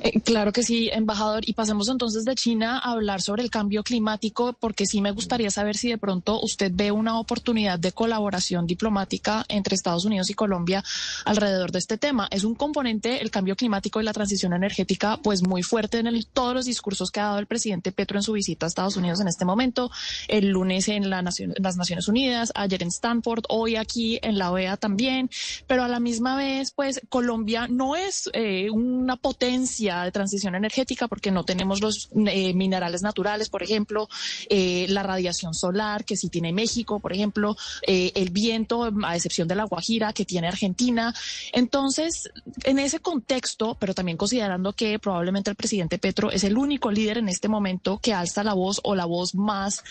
Eh, 0.02 0.20
claro 0.20 0.52
que 0.52 0.62
sí, 0.62 0.90
embajador. 0.92 1.48
Y 1.48 1.52
pasemos 1.52 1.88
entonces 1.88 2.24
de 2.24 2.34
China 2.34 2.78
a 2.78 2.92
hablar 2.92 3.20
sobre 3.20 3.42
el 3.42 3.50
cambio 3.50 3.82
climático, 3.82 4.54
porque 4.54 4.86
sí 4.86 5.00
me 5.00 5.10
gustaría 5.10 5.50
saber 5.50 5.76
si 5.76 5.88
de 5.88 5.98
pronto 5.98 6.40
usted 6.40 6.72
ve 6.74 6.90
una 6.92 7.18
oportunidad 7.18 7.78
de 7.78 7.92
colaboración 7.92 8.66
diplomática 8.66 9.44
entre 9.48 9.74
Estados 9.74 10.04
Unidos 10.04 10.30
y 10.30 10.34
Colombia 10.34 10.82
alrededor 11.24 11.72
de 11.72 11.78
este 11.78 11.98
tema. 11.98 12.28
Es 12.30 12.44
un 12.44 12.54
componente, 12.54 13.22
el 13.22 13.30
cambio 13.30 13.56
climático 13.56 14.00
y 14.00 14.04
la 14.04 14.12
transición 14.12 14.52
energética, 14.52 15.18
pues 15.22 15.42
muy 15.42 15.62
fuerte 15.62 15.98
en 15.98 16.10
todos 16.32 16.54
los 16.54 16.64
discursos 16.64 17.10
que 17.10 17.20
ha 17.20 17.24
dado 17.24 17.38
el 17.38 17.46
presidente 17.46 17.92
Petro 17.92 18.18
en 18.18 18.22
su 18.22 18.32
visita 18.32 18.66
a 18.66 18.68
Estados 18.68 18.96
Unidos 18.96 19.20
en 19.20 19.28
este 19.28 19.44
momento, 19.44 19.90
el 20.28 20.48
lunes 20.48 20.88
en, 20.88 21.08
las 21.10 21.76
Naciones 21.76 22.08
Unidas, 22.08 22.52
ayer 22.54 22.82
en 22.82 22.88
Stanford, 22.88 23.44
hoy 23.48 23.76
aquí 23.76 24.18
en 24.22 24.38
la 24.38 24.50
OEA 24.50 24.76
también, 24.76 25.30
pero 25.66 25.84
a 25.84 25.88
la 25.88 26.00
misma 26.00 26.36
vez, 26.36 26.72
pues 26.72 27.00
Colombia 27.08 27.68
no 27.68 27.96
es 27.96 28.30
eh, 28.32 28.70
una 28.70 29.16
potencia 29.16 29.59
de 29.66 30.12
transición 30.12 30.54
energética 30.54 31.08
porque 31.08 31.30
no 31.30 31.44
tenemos 31.44 31.80
los 31.80 32.08
eh, 32.26 32.54
minerales 32.54 33.02
naturales, 33.02 33.48
por 33.48 33.62
ejemplo, 33.62 34.08
eh, 34.48 34.86
la 34.88 35.02
radiación 35.02 35.54
solar 35.54 36.04
que 36.04 36.16
sí 36.16 36.28
tiene 36.28 36.52
México, 36.52 37.00
por 37.00 37.12
ejemplo, 37.12 37.56
eh, 37.86 38.12
el 38.14 38.30
viento, 38.30 38.90
a 39.04 39.16
excepción 39.16 39.48
de 39.48 39.54
la 39.54 39.64
Guajira 39.64 40.12
que 40.12 40.24
tiene 40.24 40.48
Argentina. 40.48 41.14
Entonces, 41.52 42.30
en 42.64 42.78
ese 42.78 43.00
contexto, 43.00 43.76
pero 43.78 43.94
también 43.94 44.16
considerando 44.16 44.72
que 44.72 44.98
probablemente 44.98 45.50
el 45.50 45.56
presidente 45.56 45.98
Petro 45.98 46.30
es 46.30 46.44
el 46.44 46.56
único 46.56 46.90
líder 46.90 47.18
en 47.18 47.28
este 47.28 47.48
momento 47.48 47.98
que 47.98 48.14
alza 48.14 48.42
la 48.42 48.54
voz 48.54 48.80
o 48.84 48.94
la 48.94 49.04
voz 49.04 49.34
más 49.34 49.82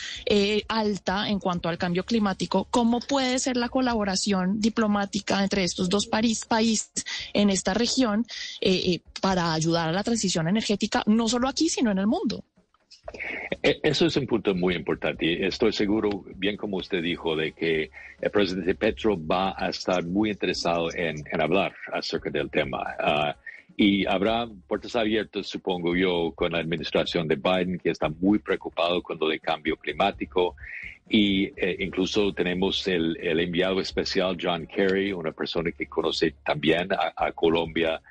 alta 0.68 1.30
en 1.30 1.40
cuanto 1.40 1.70
al 1.70 1.78
cambio 1.78 2.06
climático, 2.06 2.68
¿cómo 2.70 3.00
puede 3.00 3.40
ser 3.40 3.58
la 3.58 3.70
colaboración 3.70 4.60
diplomática 4.60 5.44
entre 5.44 5.64
estos 5.64 5.90
dos 5.90 6.08
países 6.08 6.92
en 7.34 7.50
esta 7.50 7.74
región 7.74 8.26
para 9.20 9.59
ayudar 9.60 9.90
a 9.90 9.92
la 9.92 10.04
transición 10.04 10.48
energética, 10.48 11.04
no 11.06 11.28
solo 11.28 11.48
aquí, 11.48 11.70
sino 11.70 11.92
en 11.92 12.00
el 12.00 12.08
mundo. 12.08 12.44
E, 13.62 13.80
eso 13.84 14.06
es 14.06 14.16
un 14.18 14.28
punto 14.28 14.54
muy 14.56 14.76
importante. 14.76 15.46
Estoy 15.46 15.74
seguro, 15.74 16.10
bien 16.36 16.58
como 16.58 16.78
usted 16.78 17.02
dijo, 17.02 17.36
de 17.36 17.52
que 17.52 17.92
el 18.22 18.32
presidente 18.32 18.76
Petro 18.76 19.18
va 19.18 19.56
a 19.58 19.70
estar 19.70 20.04
muy 20.06 20.32
interesado 20.32 20.90
en, 20.94 21.24
hablar 21.40 21.74
acerca 21.92 22.30
del 22.30 22.50
tema. 22.50 22.84
Ah, 23.00 23.36
y 23.78 24.06
habrá 24.06 24.48
puertas 24.68 24.96
abiertas, 24.96 25.48
supongo 25.48 25.96
yo, 25.96 26.34
con 26.36 26.52
la 26.52 26.60
administración 26.60 27.28
de 27.28 27.36
Biden, 27.36 27.80
que 27.80 27.92
está 27.92 28.10
muy 28.10 28.40
preocupado 28.40 29.02
con 29.02 29.18
lo 29.20 29.28
de 29.30 29.40
cambio 29.40 29.78
climático. 29.78 30.56
Y 31.10 31.46
eh, 31.56 31.78
incluso 31.80 32.34
tenemos 32.34 32.88
el, 32.88 33.18
enviado 33.22 33.80
especial 33.80 34.38
John 34.40 34.68
Kerry, 34.68 35.12
una 35.12 35.32
persona 35.32 35.72
que 35.72 35.88
conoce 35.88 36.36
también 36.44 36.90
a 36.92 37.32
Colombia 37.32 38.02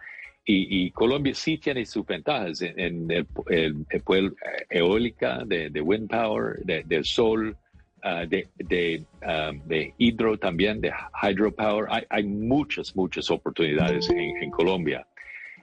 y, 0.50 0.90
Colombia 0.92 1.34
sí 1.34 1.58
tiene 1.58 1.84
sus 1.84 2.06
ventajas 2.06 2.62
en, 2.62 3.10
el, 3.10 3.26
el, 3.50 4.34
eólica, 4.70 5.44
de, 5.44 5.80
wind 5.82 6.08
power, 6.08 6.56
del 6.64 7.04
sol, 7.04 7.54
ah, 8.02 8.24
de, 8.24 8.48
de, 8.56 9.04
ah, 9.20 9.52
de, 9.66 9.92
hidro 9.98 10.38
también, 10.38 10.80
de 10.80 10.90
hydropower. 11.22 11.88
Hay, 11.90 12.04
hay 12.08 12.24
muchas, 12.24 12.96
muchas 12.96 13.30
oportunidades 13.30 14.08
en, 14.08 14.50
Colombia. 14.50 15.06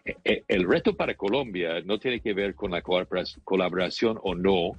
E, 0.06 0.16
e, 0.24 0.44
el 0.48 0.68
reto 0.68 0.96
para 0.96 1.16
Colombia 1.16 1.82
no 1.84 1.98
tiene 1.98 2.20
que 2.20 2.34
ver 2.34 2.54
con 2.54 2.70
la 2.70 2.84
colaboración 2.84 4.20
o 4.22 4.36
no 4.36 4.74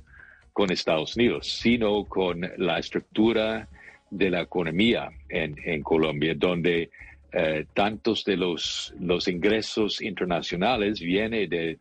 con 0.53 0.71
Estados 0.71 1.17
Unidos, 1.17 1.49
sino 1.49 2.05
con 2.05 2.49
la 2.59 2.79
estructura 2.79 3.69
de 4.09 4.31
la 4.31 4.43
economía 4.43 5.11
en, 5.29 5.57
en 5.65 5.83
Colombia, 5.83 6.33
donde 6.37 6.91
eh, 7.33 7.67
tantos 7.75 8.25
de 8.25 8.37
los, 8.37 8.95
los 9.01 9.29
ingresos 9.29 10.01
internacionales 10.01 11.01
vienen 11.01 11.49
de, 11.49 11.79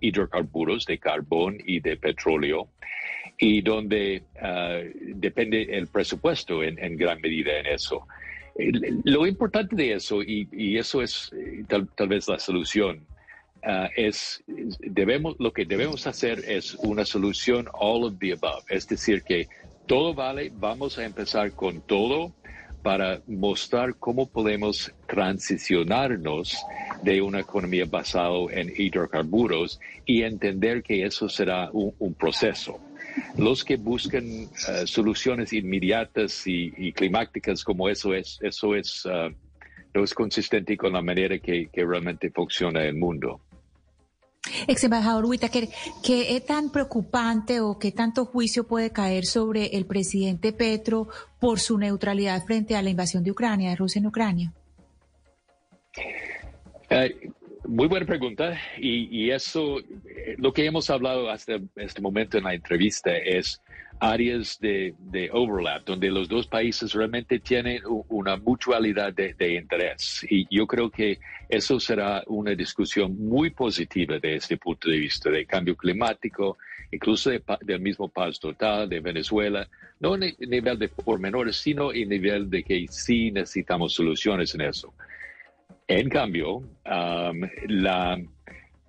hidrocarburos, 0.00 0.84
de 0.86 0.98
carbón 0.98 1.58
y 1.64 1.80
de 1.80 1.96
petróleo, 1.96 2.68
y 3.38 3.62
donde 3.62 4.22
eh, 4.42 4.92
depende 5.14 5.62
el 5.62 5.88
presupuesto 5.88 6.62
en, 6.62 6.96
gran 6.96 7.20
medida 7.20 7.58
en 7.58 7.66
eso. 7.66 8.06
Lo 9.04 9.26
importante 9.26 9.74
de 9.74 9.94
eso, 9.94 10.22
y, 10.22 10.76
eso 10.76 11.02
es 11.02 11.32
eh, 11.32 11.64
tal, 11.68 12.08
vez 12.08 12.28
la 12.28 12.38
solución, 12.38 13.06
es 13.96 14.42
debemos 14.80 15.36
lo 15.38 15.52
que 15.52 15.64
debemos 15.64 16.08
hacer 16.08 16.40
es 16.48 16.74
una 16.74 17.04
solución 17.04 17.68
all 17.72 18.02
of 18.02 18.18
the 18.18 18.32
above, 18.32 18.64
es 18.68 18.88
decir 18.88 19.22
que 19.22 19.46
todo 19.86 20.14
vale, 20.14 20.50
vamos 20.54 20.98
a 20.98 21.04
empezar 21.04 21.52
con 21.52 21.80
todo 21.82 22.32
para 22.82 23.20
mostrar 23.26 23.94
cómo 23.96 24.26
podemos 24.26 24.92
transicionarnos 25.06 26.56
de 27.02 27.22
una 27.22 27.40
economía 27.40 27.84
basada 27.86 28.32
en 28.50 28.72
hidrocarburos 28.76 29.80
y 30.04 30.22
entender 30.22 30.82
que 30.82 31.04
eso 31.04 31.28
será 31.28 31.70
un, 31.72 32.14
proceso. 32.14 32.78
Los 33.36 33.64
que 33.64 33.76
buscan 33.76 34.24
eh, 34.24 34.48
soluciones 34.86 35.52
inmediatas 35.52 36.42
y, 36.46 36.92
climáticas 36.92 37.62
como 37.62 37.88
eso 37.88 38.14
es, 38.14 38.38
eso 38.42 38.74
es, 38.74 39.06
eh, 39.10 39.34
no 39.94 40.02
es 40.04 40.14
consistente 40.14 40.76
con 40.76 40.92
la 40.92 41.02
manera 41.02 41.38
que 41.38 41.68
realmente 41.74 42.30
funciona 42.30 42.84
el 42.84 42.94
mundo. 42.94 43.40
Ex 44.66 44.82
embajador 44.84 45.24
Whitaker, 45.24 45.68
¿qué 46.02 46.36
es 46.36 46.44
tan 46.44 46.70
preocupante 46.70 47.60
o 47.60 47.78
qué 47.78 47.92
tanto 47.92 48.24
juicio 48.24 48.66
puede 48.66 48.90
caer 48.90 49.24
sobre 49.24 49.66
el 49.76 49.86
presidente 49.86 50.52
Petro 50.52 51.08
por 51.40 51.60
su 51.60 51.78
neutralidad 51.78 52.44
frente 52.44 52.74
a 52.74 52.82
la 52.82 52.90
invasión 52.90 53.22
de 53.22 53.30
Ucrania, 53.30 53.70
de 53.70 53.76
Rusia 53.76 54.00
en 54.00 54.06
Ucrania? 54.06 54.52
Muy 57.64 57.86
buena 57.86 58.04
pregunta. 58.04 58.58
Y, 58.78 59.30
eso, 59.30 59.78
eh, 59.78 60.34
lo 60.38 60.52
que 60.52 60.66
hemos 60.66 60.90
hablado 60.90 61.30
hasta 61.30 61.58
este 61.76 62.00
momento 62.00 62.36
en 62.36 62.44
la 62.44 62.54
entrevista 62.54 63.16
es 63.16 63.62
áreas 64.00 64.58
de, 64.60 64.94
overlap, 65.32 65.84
donde 65.84 66.10
los 66.10 66.28
dos 66.28 66.46
países 66.46 66.92
realmente 66.92 67.38
tienen 67.38 67.82
una 68.08 68.36
mutualidad 68.36 69.12
de, 69.12 69.54
interés. 69.54 70.26
Y 70.28 70.46
yo 70.54 70.66
creo 70.66 70.90
que 70.90 71.18
eso 71.48 71.78
será 71.78 72.22
una 72.26 72.54
discusión 72.54 73.16
muy 73.16 73.50
positiva 73.50 74.18
de 74.18 74.36
este 74.36 74.56
punto 74.56 74.90
de 74.90 74.98
vista 74.98 75.30
de 75.30 75.46
cambio 75.46 75.76
climático, 75.76 76.58
incluso 76.90 77.30
del 77.60 77.80
mismo 77.80 78.08
paz 78.08 78.38
total 78.38 78.88
de 78.88 79.00
Venezuela, 79.00 79.68
no 80.00 80.14
en 80.16 80.34
nivel 80.38 80.78
de 80.78 80.88
pormenores, 80.88 81.56
sino 81.56 81.92
en 81.92 82.08
nivel 82.08 82.50
de 82.50 82.62
que 82.64 82.86
sí 82.88 83.30
necesitamos 83.30 83.94
soluciones 83.94 84.54
en 84.54 84.62
eso. 84.62 84.92
En 85.86 86.08
cambio, 86.08 86.56
um, 86.56 87.48
la, 87.68 88.18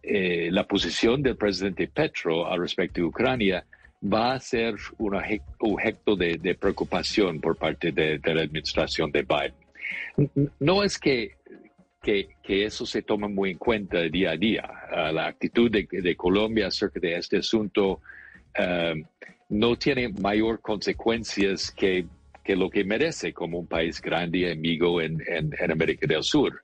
eh, 0.02 0.50
la 0.52 0.68
posición 0.68 1.22
del 1.22 1.38
presidente 1.38 1.88
Petro 1.88 2.48
al 2.48 2.60
respecto 2.60 3.02
de 3.02 3.08
Ucrania 3.08 3.66
va 4.04 4.34
a 4.34 4.40
ser 4.40 4.76
un 4.98 5.16
objeto 5.16 6.16
de, 6.16 6.58
preocupación 6.60 7.40
por 7.40 7.56
parte 7.56 7.92
de, 7.92 8.20
la 8.24 8.42
administración 8.42 9.12
de 9.12 9.24
Biden. 9.24 10.44
No 10.60 10.84
es 10.84 10.98
que, 11.00 11.36
que, 12.02 12.28
eso 12.46 12.86
se 12.86 13.02
tome 13.02 13.28
muy 13.28 13.52
en 13.52 13.58
cuenta 13.58 14.02
día 14.02 14.32
a 14.32 14.38
día. 14.38 14.70
Ah, 14.92 15.12
la 15.12 15.28
actitud 15.28 15.72
de, 15.72 16.16
Colombia 16.16 16.68
acerca 16.68 17.00
de 17.00 17.16
este 17.16 17.38
asunto 17.38 18.02
ah, 18.58 18.94
no 19.50 19.76
tiene 19.78 20.10
mayor 20.10 20.60
consecuencias 20.60 21.72
que, 21.72 22.06
que, 22.44 22.56
lo 22.56 22.70
que 22.70 22.84
merece 22.84 23.32
como 23.32 23.60
un 23.60 23.68
país 23.68 24.02
grande 24.02 24.40
y 24.40 24.52
amigo 24.52 25.02
en, 25.02 25.24
en 25.28 25.72
América 25.72 26.08
del 26.08 26.24
Sur. 26.24 26.62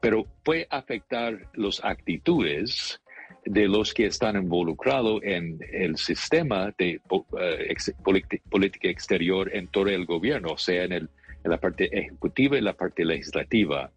Pero 0.00 0.24
puede 0.44 0.68
afectar 0.70 1.48
las 1.54 1.84
actitudes 1.84 3.00
de 3.48 3.66
los 3.66 3.94
que 3.94 4.06
están 4.06 4.36
involucrados 4.36 5.20
en 5.22 5.58
el 5.72 5.96
sistema 5.96 6.72
de 6.76 7.00
eh, 7.40 7.76
política 8.50 8.88
exterior 8.88 9.50
en 9.54 9.68
todo 9.68 9.88
el 9.88 10.04
gobierno, 10.04 10.56
sea, 10.58 10.84
en 10.84 11.08
la 11.44 11.56
parte 11.56 11.88
ejecutiva 11.92 12.58
y 12.58 12.60
la 12.60 12.74
parte 12.74 13.04
legislativa. 13.04 13.90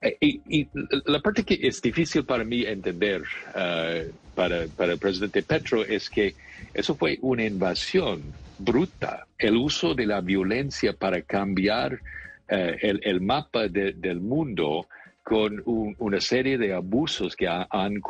Eh, 0.00 0.16
y, 0.20 0.68
la 1.06 1.20
parte 1.20 1.44
que 1.44 1.58
es 1.62 1.82
difícil 1.82 2.24
para 2.24 2.44
mí 2.44 2.64
entender 2.64 3.22
eh, 3.56 4.10
para, 4.34 4.66
para, 4.76 4.92
el 4.92 4.98
presidente 4.98 5.42
Petro 5.42 5.84
es 5.84 6.08
que 6.08 6.34
eso 6.72 6.94
fue 6.94 7.18
una 7.22 7.44
invasión 7.44 8.22
bruta, 8.58 9.26
el 9.38 9.56
uso 9.56 9.94
de 9.94 10.06
la 10.06 10.20
violencia 10.20 10.92
para 10.92 11.22
cambiar 11.22 11.98
el, 12.46 13.00
el, 13.02 13.20
mapa 13.20 13.68
del 13.68 14.20
mundo 14.20 14.86
con 15.24 15.62
una 15.64 16.20
serie 16.20 16.58
de 16.58 16.74
abusos 16.74 17.34
que 17.34 17.48
han 17.48 18.00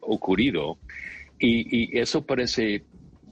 ocurrido, 0.00 0.78
y, 1.38 1.98
eso 1.98 2.24
parece 2.24 2.84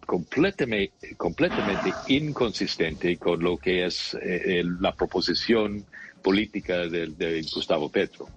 completamente, 0.04 1.14
completamente 1.16 1.92
inconsistente 2.08 3.16
con 3.16 3.40
lo 3.42 3.56
que 3.56 3.86
es 3.86 4.18
eh, 4.20 4.64
la 4.80 4.92
proposición 4.94 5.84
política 6.20 6.88
de, 6.88 7.46
Gustavo 7.54 7.88
Petro. 7.88 8.28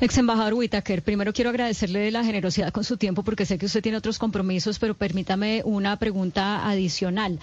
Ex 0.00 0.18
embajador 0.18 0.54
Whitaker, 0.54 1.02
primero 1.02 1.32
quiero 1.32 1.50
agradecerle 1.50 2.10
la 2.10 2.24
generosidad 2.24 2.72
con 2.72 2.84
su 2.84 2.96
tiempo 2.96 3.22
porque 3.22 3.46
sé 3.46 3.58
que 3.58 3.66
usted 3.66 3.82
tiene 3.82 3.98
otros 3.98 4.18
compromisos, 4.18 4.78
pero 4.78 4.94
permítame 4.94 5.62
una 5.64 5.96
pregunta 5.96 6.68
adicional. 6.68 7.38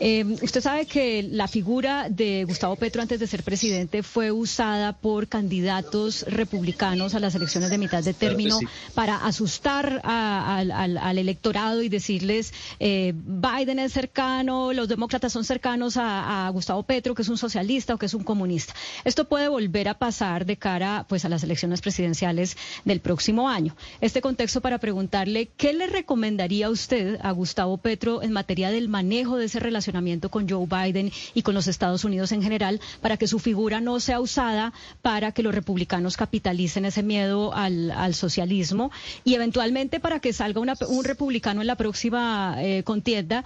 Eh, 0.00 0.24
usted 0.42 0.60
sabe 0.60 0.86
que 0.86 1.22
la 1.22 1.48
figura 1.48 2.08
de 2.10 2.44
Gustavo 2.44 2.76
Petro 2.76 3.02
antes 3.02 3.18
de 3.18 3.26
ser 3.26 3.42
presidente 3.42 4.02
fue 4.02 4.30
usada 4.30 4.92
por 4.92 5.28
candidatos 5.28 6.24
republicanos 6.28 7.14
a 7.14 7.20
las 7.20 7.34
elecciones 7.34 7.70
de 7.70 7.78
mitad 7.78 8.02
de 8.02 8.14
término 8.14 8.58
para 8.94 9.16
asustar 9.16 10.00
al, 10.04 11.18
electorado 11.18 11.82
y 11.82 11.88
decirles 11.88 12.52
eh, 12.80 13.12
Biden 13.14 13.78
es 13.78 13.92
cercano, 13.92 14.72
los 14.72 14.88
demócratas 14.88 15.32
son 15.32 15.44
cercanos 15.44 15.96
a, 15.96 16.46
a 16.46 16.50
Gustavo 16.50 16.82
Petro, 16.82 17.14
que 17.14 17.22
es 17.22 17.28
un 17.28 17.38
socialista 17.38 17.94
o 17.94 17.98
que 17.98 18.06
es 18.06 18.14
un 18.14 18.24
comunista. 18.24 18.74
Esto 19.04 19.28
puede 19.28 19.48
volver 19.48 19.88
a 19.88 19.94
pasar 19.94 20.44
de 20.44 20.56
cara 20.56 21.06
pues 21.08 21.24
a 21.24 21.28
las 21.28 21.42
elecciones 21.42 21.61
presidenciales 21.80 22.56
del 22.84 23.00
próximo 23.00 23.48
año. 23.48 23.76
Este 24.00 24.20
contexto 24.20 24.60
para 24.60 24.78
preguntarle 24.78 25.48
qué 25.56 25.72
le 25.72 25.86
recomendaría 25.86 26.70
usted 26.70 27.18
a 27.22 27.30
Gustavo 27.32 27.76
Petro 27.78 28.22
en 28.22 28.32
materia 28.32 28.70
del 28.70 28.88
manejo 28.88 29.36
de 29.36 29.46
ese 29.46 29.60
relacionamiento 29.60 30.30
con 30.30 30.48
Joe 30.48 30.66
Biden 30.66 31.12
y 31.34 31.42
con 31.42 31.54
los 31.54 31.68
Estados 31.68 32.04
Unidos 32.04 32.32
en 32.32 32.42
general 32.42 32.80
para 33.00 33.16
que 33.16 33.26
su 33.26 33.38
figura 33.38 33.80
no 33.80 34.00
sea 34.00 34.20
usada 34.20 34.72
para 35.02 35.32
que 35.32 35.42
los 35.42 35.54
republicanos 35.54 36.16
capitalicen 36.16 36.84
ese 36.84 37.02
miedo 37.02 37.54
al, 37.54 37.92
socialismo 38.14 38.90
y 39.24 39.34
eventualmente 39.34 40.00
para 40.00 40.20
que 40.20 40.32
salga 40.32 40.60
un 40.60 41.04
republicano 41.04 41.60
en 41.60 41.66
la 41.66 41.76
próxima 41.76 42.56
eh, 42.58 42.82
contienda 42.82 43.44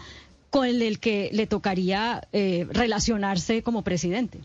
con 0.50 0.66
el 0.66 0.98
que 0.98 1.28
le 1.32 1.46
tocaría 1.46 2.26
eh, 2.32 2.66
relacionarse 2.70 3.62
como 3.62 3.82
presidente. 3.82 4.40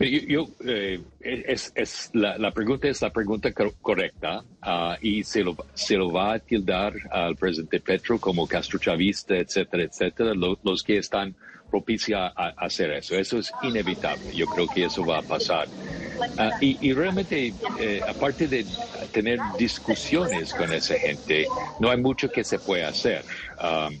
Yo, 0.00 0.48
eh, 0.64 0.98
es, 1.20 1.72
es 1.74 2.08
la, 2.14 2.38
la, 2.38 2.52
pregunta 2.52 2.88
es 2.88 3.02
la 3.02 3.12
pregunta 3.12 3.52
correcta 3.52 4.42
uh, 4.62 4.94
y 5.02 5.22
se 5.24 5.44
lo, 5.44 5.54
se 5.74 5.96
lo 5.96 6.10
va 6.10 6.32
a 6.32 6.38
tildar 6.38 6.94
al 7.10 7.36
presidente 7.36 7.80
Petro 7.80 8.18
como 8.18 8.46
castrochavista, 8.46 9.36
etcétera, 9.36 9.82
etcétera, 9.82 10.32
los 10.34 10.82
que 10.82 10.96
están 10.96 11.34
propicios 11.70 12.18
a, 12.18 12.48
hacer 12.56 12.92
eso. 12.92 13.14
Eso 13.14 13.38
es 13.38 13.52
inevitable. 13.62 14.34
Yo 14.34 14.46
creo 14.46 14.66
que 14.66 14.84
eso 14.84 15.04
va 15.04 15.18
a 15.18 15.22
pasar. 15.22 15.68
Uh, 15.68 16.50
y, 16.62 16.78
y, 16.80 16.94
realmente, 16.94 17.52
eh, 17.78 18.00
aparte 18.08 18.48
de 18.48 18.64
tener 19.12 19.38
discusiones 19.58 20.54
con 20.54 20.72
esa 20.72 20.98
gente, 20.98 21.46
no 21.78 21.90
hay 21.90 21.98
mucho 21.98 22.30
que 22.30 22.42
se 22.42 22.58
pueda 22.58 22.88
hacer. 22.88 23.22
Um, 23.62 23.98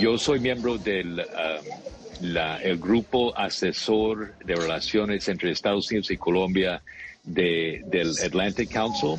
yo 0.00 0.16
soy 0.16 0.40
miembro 0.40 0.78
del... 0.78 1.20
Um, 1.20 1.99
el 2.20 2.78
grupo 2.78 3.36
asesor 3.36 4.34
de 4.44 4.54
relaciones 4.54 5.28
entre 5.28 5.50
Estados 5.50 5.90
Unidos 5.90 6.10
y 6.10 6.16
Colombia 6.16 6.82
de, 7.24 7.82
del 7.86 8.12
Atlantic 8.24 8.70
Council 8.72 9.16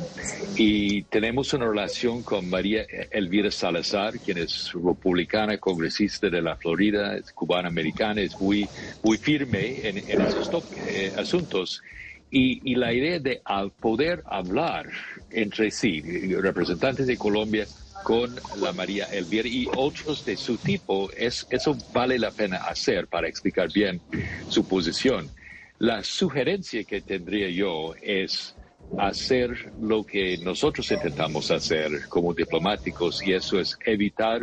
y 0.56 1.02
tenemos 1.04 1.52
una 1.52 1.66
relación 1.66 2.22
con 2.22 2.48
María 2.48 2.84
Elvira 3.10 3.50
Salazar, 3.50 4.18
quien 4.18 4.38
es 4.38 4.72
republicana, 4.72 5.58
congresista 5.58 6.28
de 6.28 6.42
la 6.42 6.56
Florida, 6.56 7.16
es 7.16 7.32
cubana 7.32 7.68
americana, 7.68 8.20
es 8.20 8.38
muy, 8.40 8.68
muy 9.02 9.18
firme 9.18 9.88
en, 9.88 9.98
en 9.98 10.20
esos 10.20 10.50
eh, 10.88 11.12
asuntos. 11.16 11.82
Y, 12.30 12.62
y, 12.64 12.76
la 12.76 12.94
idea 12.94 13.18
de 13.18 13.42
al 13.44 13.72
poder 13.72 14.22
hablar 14.24 14.88
entre 15.30 15.70
sí, 15.70 16.00
representantes 16.32 17.06
de 17.06 17.18
Colombia 17.18 17.66
con 18.02 18.34
la 18.60 18.72
María 18.72 19.06
Elvira 19.06 19.48
y 19.48 19.66
otros 19.76 20.24
de 20.24 20.36
su 20.36 20.56
tipo, 20.56 21.10
es, 21.12 21.46
eso 21.50 21.76
vale 21.92 22.18
la 22.18 22.30
pena 22.30 22.58
hacer 22.58 23.06
para 23.06 23.28
explicar 23.28 23.72
bien 23.72 24.00
su 24.48 24.66
posición. 24.66 25.30
La 25.78 26.02
sugerencia 26.04 26.84
que 26.84 27.00
tendría 27.00 27.50
yo 27.50 27.94
es 28.00 28.54
hacer 28.98 29.72
lo 29.80 30.04
que 30.04 30.38
nosotros 30.38 30.90
intentamos 30.90 31.50
hacer 31.50 32.08
como 32.08 32.34
diplomáticos 32.34 33.26
y 33.26 33.32
eso 33.32 33.58
es 33.58 33.76
evitar 33.84 34.40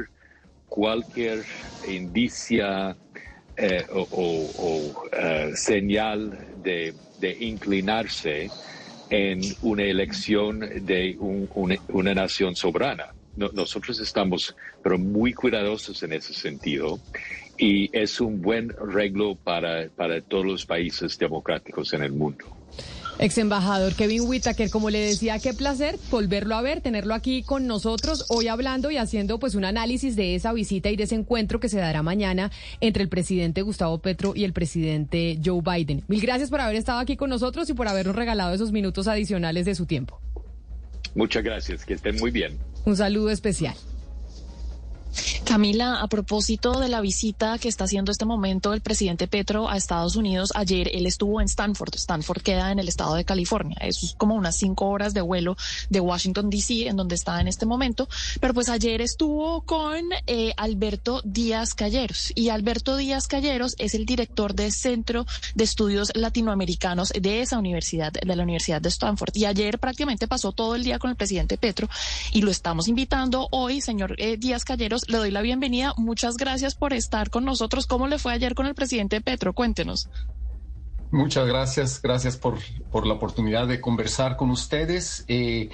cualquier 0.67 1.43
indicia 1.87 2.95
eh, 3.55 3.85
o, 3.91 5.05
eh, 5.11 5.51
señal 5.55 6.37
de, 6.63 6.95
inclinarse 7.41 8.49
en 9.09 9.41
una 9.61 9.83
elección 9.83 10.59
de 10.59 11.17
una 11.19 12.13
nación 12.13 12.55
soberana 12.55 13.13
nosotros 13.53 13.99
estamos 13.99 14.55
pero 14.83 14.97
muy 14.97 15.33
cuidadosos 15.33 16.03
en 16.03 16.13
ese 16.13 16.33
sentido 16.33 16.99
y 17.57 17.89
es 17.97 18.21
un 18.21 18.41
buen 18.41 18.69
reglo 18.69 19.35
para, 19.35 19.89
para 19.89 20.21
todos 20.21 20.45
los 20.45 20.65
países 20.65 21.17
democráticos 21.17 21.93
en 21.93 22.03
el 22.03 22.13
mundo. 22.13 22.45
Ex 23.21 23.37
embajador 23.37 23.95
Kevin 23.95 24.21
Whitaker, 24.21 24.69
como 24.69 24.89
le 24.89 24.99
decía, 24.99 25.39
qué 25.39 25.53
placer 25.53 25.97
volverlo 26.09 26.55
a 26.55 26.61
ver, 26.61 26.79
tenerlo 26.79 27.13
aquí 27.13 27.43
con 27.43 27.67
nosotros, 27.67 28.25
hoy 28.29 28.47
hablando 28.47 28.91
y 28.91 28.97
haciendo 28.97 29.39
pues 29.39 29.55
un 29.55 29.65
análisis 29.65 30.15
de 30.15 30.35
esa 30.35 30.53
visita 30.53 30.89
y 30.89 30.95
de 30.95 31.03
ese 31.03 31.15
encuentro 31.15 31.59
que 31.59 31.67
se 31.67 31.79
dará 31.79 32.01
mañana 32.01 32.49
entre 32.79 33.03
el 33.03 33.09
presidente 33.09 33.61
Gustavo 33.61 33.97
Petro 33.97 34.31
y 34.37 34.45
el 34.45 34.53
presidente 34.53 35.37
Joe 35.43 35.61
Biden. 35.61 36.03
Mil 36.07 36.21
gracias 36.21 36.49
por 36.49 36.61
haber 36.61 36.77
estado 36.77 36.99
aquí 36.99 37.17
con 37.17 37.29
nosotros 37.29 37.69
y 37.69 37.73
por 37.73 37.89
habernos 37.89 38.15
regalado 38.15 38.53
esos 38.53 38.71
minutos 38.71 39.09
adicionales 39.09 39.65
de 39.65 39.75
su 39.75 39.85
tiempo. 39.85 40.21
Muchas 41.13 41.43
gracias, 41.43 41.85
que 41.85 41.95
estén 41.95 42.15
muy 42.19 42.31
bien. 42.31 42.57
Un 42.85 42.95
saludo 42.95 43.29
especial. 43.29 43.75
Camila, 45.49 45.99
a 45.99 46.07
propósito 46.07 46.79
de 46.79 46.89
la 46.89 47.01
visita 47.01 47.57
que 47.57 47.69
está 47.69 47.85
haciendo 47.85 48.11
este 48.11 48.23
momento 48.23 48.71
el 48.71 48.81
presidente 48.81 49.27
Petro 49.27 49.67
a 49.67 49.77
Estados 49.77 50.15
Unidos, 50.15 50.51
ayer 50.53 50.91
él 50.93 51.07
estuvo 51.07 51.41
en 51.41 51.47
Stanford. 51.47 51.95
Stanford 51.95 52.43
queda 52.43 52.71
en 52.71 52.77
el 52.77 52.87
estado 52.87 53.15
de 53.15 53.25
California. 53.25 53.75
Es 53.81 54.13
como 54.19 54.35
unas 54.35 54.57
cinco 54.57 54.85
horas 54.89 55.15
de 55.15 55.21
vuelo 55.21 55.57
de 55.89 56.01
Washington, 56.01 56.51
D.C., 56.51 56.87
en 56.87 56.97
donde 56.97 57.15
está 57.15 57.41
en 57.41 57.47
este 57.47 57.65
momento. 57.65 58.07
Pero 58.39 58.53
pues 58.53 58.69
ayer 58.69 59.01
estuvo 59.01 59.61
con 59.61 60.05
eh, 60.27 60.53
Alberto 60.55 61.21
Díaz 61.25 61.73
Calleros. 61.73 62.31
Y 62.35 62.49
Alberto 62.49 62.95
Díaz 62.95 63.25
Calleros 63.25 63.73
es 63.79 63.95
el 63.95 64.05
director 64.05 64.53
del 64.53 64.71
Centro 64.71 65.25
de 65.55 65.63
Estudios 65.63 66.11
Latinoamericanos 66.13 67.11
de 67.19 67.41
esa 67.41 67.57
universidad, 67.57 68.13
de 68.13 68.35
la 68.35 68.43
Universidad 68.43 68.83
de 68.83 68.89
Stanford. 68.89 69.31
Y 69.33 69.45
ayer 69.45 69.79
prácticamente 69.79 70.27
pasó 70.27 70.51
todo 70.51 70.75
el 70.75 70.83
día 70.83 70.99
con 70.99 71.09
el 71.09 71.15
presidente 71.15 71.57
Petro 71.57 71.89
y 72.33 72.43
lo 72.43 72.51
estamos 72.51 72.87
invitando 72.87 73.47
hoy, 73.49 73.81
señor 73.81 74.13
eh, 74.19 74.37
Díaz 74.37 74.63
Calleros. 74.63 75.09
Le 75.09 75.17
doy 75.17 75.31
la 75.31 75.38
bienvenida. 75.41 75.93
Muchas 75.97 76.37
gracias 76.37 76.75
por 76.75 76.93
estar 76.93 77.29
con 77.29 77.45
nosotros. 77.45 77.87
¿Cómo 77.87 78.07
le 78.07 78.19
fue 78.19 78.33
ayer 78.33 78.55
con 78.55 78.65
el 78.65 78.75
presidente 78.75 79.21
Petro? 79.21 79.53
Cuéntenos. 79.53 80.09
Muchas 81.11 81.47
gracias, 81.47 82.01
gracias 82.01 82.37
por, 82.37 82.59
por 82.91 83.07
la 83.07 83.15
oportunidad 83.15 83.67
de 83.67 83.81
conversar 83.81 84.35
con 84.35 84.51
ustedes. 84.51 85.25
Eh, 85.27 85.69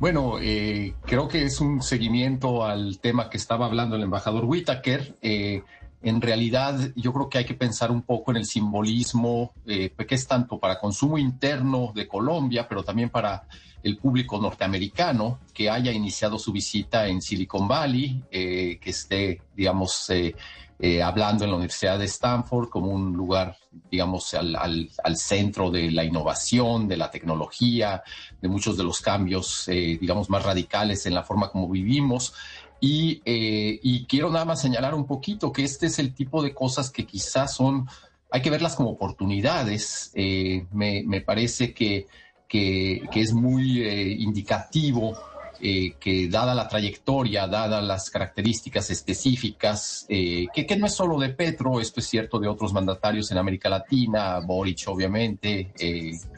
bueno, 0.00 0.38
eh, 0.40 0.94
creo 1.04 1.28
que 1.28 1.44
es 1.44 1.60
un 1.60 1.80
seguimiento 1.80 2.64
al 2.64 2.98
tema 2.98 3.30
que 3.30 3.36
estaba 3.36 3.66
hablando 3.66 3.94
el 3.94 4.02
embajador 4.02 4.44
Whitaker. 4.46 5.16
Eh, 5.22 5.62
en 6.02 6.20
realidad, 6.20 6.90
yo 6.96 7.12
creo 7.12 7.28
que 7.28 7.38
hay 7.38 7.44
que 7.44 7.54
pensar 7.54 7.92
un 7.92 8.02
poco 8.02 8.32
en 8.32 8.38
el 8.38 8.46
simbolismo, 8.46 9.52
que 9.64 9.92
es 10.08 10.26
tanto 10.26 10.58
para 10.58 10.80
consumo 10.80 11.18
interno 11.18 11.92
de 11.94 12.08
Colombia, 12.08 12.66
pero 12.66 12.82
también 12.82 13.10
para 13.10 13.44
el 13.82 13.96
público 13.96 14.38
norteamericano 14.38 15.40
que 15.54 15.70
haya 15.70 15.92
iniciado 15.92 16.38
su 16.38 16.52
visita 16.52 17.06
en 17.06 17.22
Silicon 17.22 17.66
Valley, 17.66 18.22
eh, 18.30 18.78
que 18.80 18.90
esté, 18.90 19.42
digamos, 19.54 20.10
eh, 20.10 20.34
eh, 20.78 21.02
hablando 21.02 21.44
en 21.44 21.50
la 21.50 21.56
Universidad 21.56 21.98
de 21.98 22.06
Stanford 22.06 22.68
como 22.68 22.88
un 22.88 23.12
lugar, 23.12 23.56
digamos, 23.90 24.32
al, 24.34 24.56
al, 24.56 25.16
centro 25.16 25.70
de 25.70 25.90
la 25.90 26.04
innovación, 26.04 26.88
de 26.88 26.96
la 26.96 27.10
tecnología, 27.10 28.02
de 28.40 28.48
muchos 28.48 28.76
de 28.78 28.84
los 28.84 29.00
cambios, 29.00 29.66
digamos, 29.66 30.30
más 30.30 30.42
radicales 30.42 31.04
en 31.04 31.14
la 31.14 31.22
forma 31.22 31.50
como 31.50 31.68
vivimos. 31.68 32.32
Y, 32.80 33.20
y 33.26 34.06
quiero 34.06 34.30
nada 34.30 34.46
más 34.46 34.62
señalar 34.62 34.94
un 34.94 35.06
poquito 35.06 35.52
que 35.52 35.64
este 35.64 35.86
es 35.86 35.98
el 35.98 36.14
tipo 36.14 36.42
de 36.42 36.54
cosas 36.54 36.90
que 36.90 37.04
quizás 37.04 37.54
son, 37.54 37.86
hay 38.30 38.40
que 38.40 38.48
verlas 38.48 38.74
como 38.74 38.88
oportunidades. 38.88 40.12
me, 40.14 41.02
me 41.04 41.20
parece 41.20 41.74
que 41.74 42.06
que, 42.50 43.08
es 43.14 43.32
muy 43.32 43.80
eh, 43.82 44.16
indicativo 44.18 45.16
eh, 45.60 45.94
que 46.00 46.26
dada 46.28 46.52
la 46.52 46.66
trayectoria, 46.66 47.46
dadas 47.46 47.84
las 47.84 48.10
características 48.10 48.90
específicas, 48.90 50.04
eh, 50.08 50.46
que, 50.52 50.76
no 50.76 50.86
es 50.86 50.94
solo 50.94 51.16
de 51.20 51.28
Petro, 51.28 51.80
esto 51.80 52.00
es 52.00 52.08
cierto 52.08 52.40
de 52.40 52.48
otros 52.48 52.72
mandatarios 52.72 53.30
en 53.30 53.38
América 53.38 53.68
Latina, 53.68 54.40
Boric 54.40 54.88
obviamente, 54.88 55.72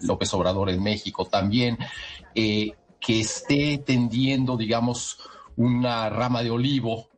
López 0.02 0.34
Obrador 0.34 0.68
en 0.68 0.82
México 0.82 1.24
también, 1.24 1.78
que 2.34 3.20
esté 3.20 3.78
tendiendo, 3.78 4.58
digamos, 4.58 5.18
una 5.56 6.10
rama 6.10 6.42
de 6.42 6.50
olivo, 6.50 7.08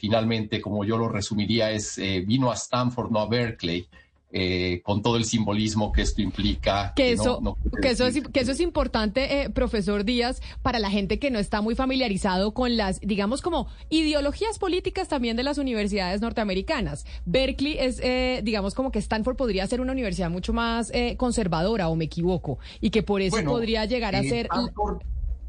finalmente, 0.00 0.60
como 0.60 0.84
yo 0.84 0.96
lo 0.96 1.08
resumiría, 1.08 1.70
es 1.70 2.00
vino 2.24 2.50
a 2.50 2.54
Stanford, 2.54 3.10
no 3.10 3.20
a 3.20 3.28
Berkeley, 3.28 3.88
eh, 4.30 4.82
con 4.84 5.00
todo 5.00 5.16
el 5.16 5.24
simbolismo 5.24 5.90
que 5.90 6.02
esto 6.02 6.20
implica. 6.20 6.92
Que, 6.94 7.12
eso, 7.12 7.56
que, 7.80 7.88
eso, 7.88 8.06
es, 8.06 8.22
que 8.28 8.40
eso 8.40 8.52
es 8.52 8.60
importante, 8.60 9.42
eh, 9.42 9.50
profesor 9.50 10.04
Díaz, 10.04 10.42
para 10.60 10.78
la 10.78 10.90
gente 10.90 11.18
que 11.18 11.30
no 11.30 11.38
está 11.38 11.62
muy 11.62 11.74
familiarizado 11.74 12.52
con 12.52 12.76
las, 12.76 13.00
digamos, 13.00 13.40
como 13.40 13.68
ideologías 13.88 14.58
políticas 14.58 15.08
también 15.08 15.36
de 15.36 15.44
las 15.44 15.56
universidades 15.56 16.20
norteamericanas. 16.20 17.06
Berkeley 17.24 17.78
es, 17.78 18.00
eh, 18.00 18.40
digamos, 18.44 18.74
como 18.74 18.90
que 18.90 18.98
Stanford 18.98 19.36
podría 19.36 19.66
ser 19.66 19.80
una 19.80 19.92
universidad 19.92 20.30
mucho 20.30 20.52
más 20.52 20.92
conservadora, 21.16 21.88
o 21.88 21.96
me 21.96 22.04
equivoco, 22.04 22.58
y 22.80 22.90
que 22.90 23.02
por 23.02 23.22
eso 23.22 23.42
podría 23.44 23.84
llegar 23.86 24.14
a 24.14 24.22
ser 24.22 24.48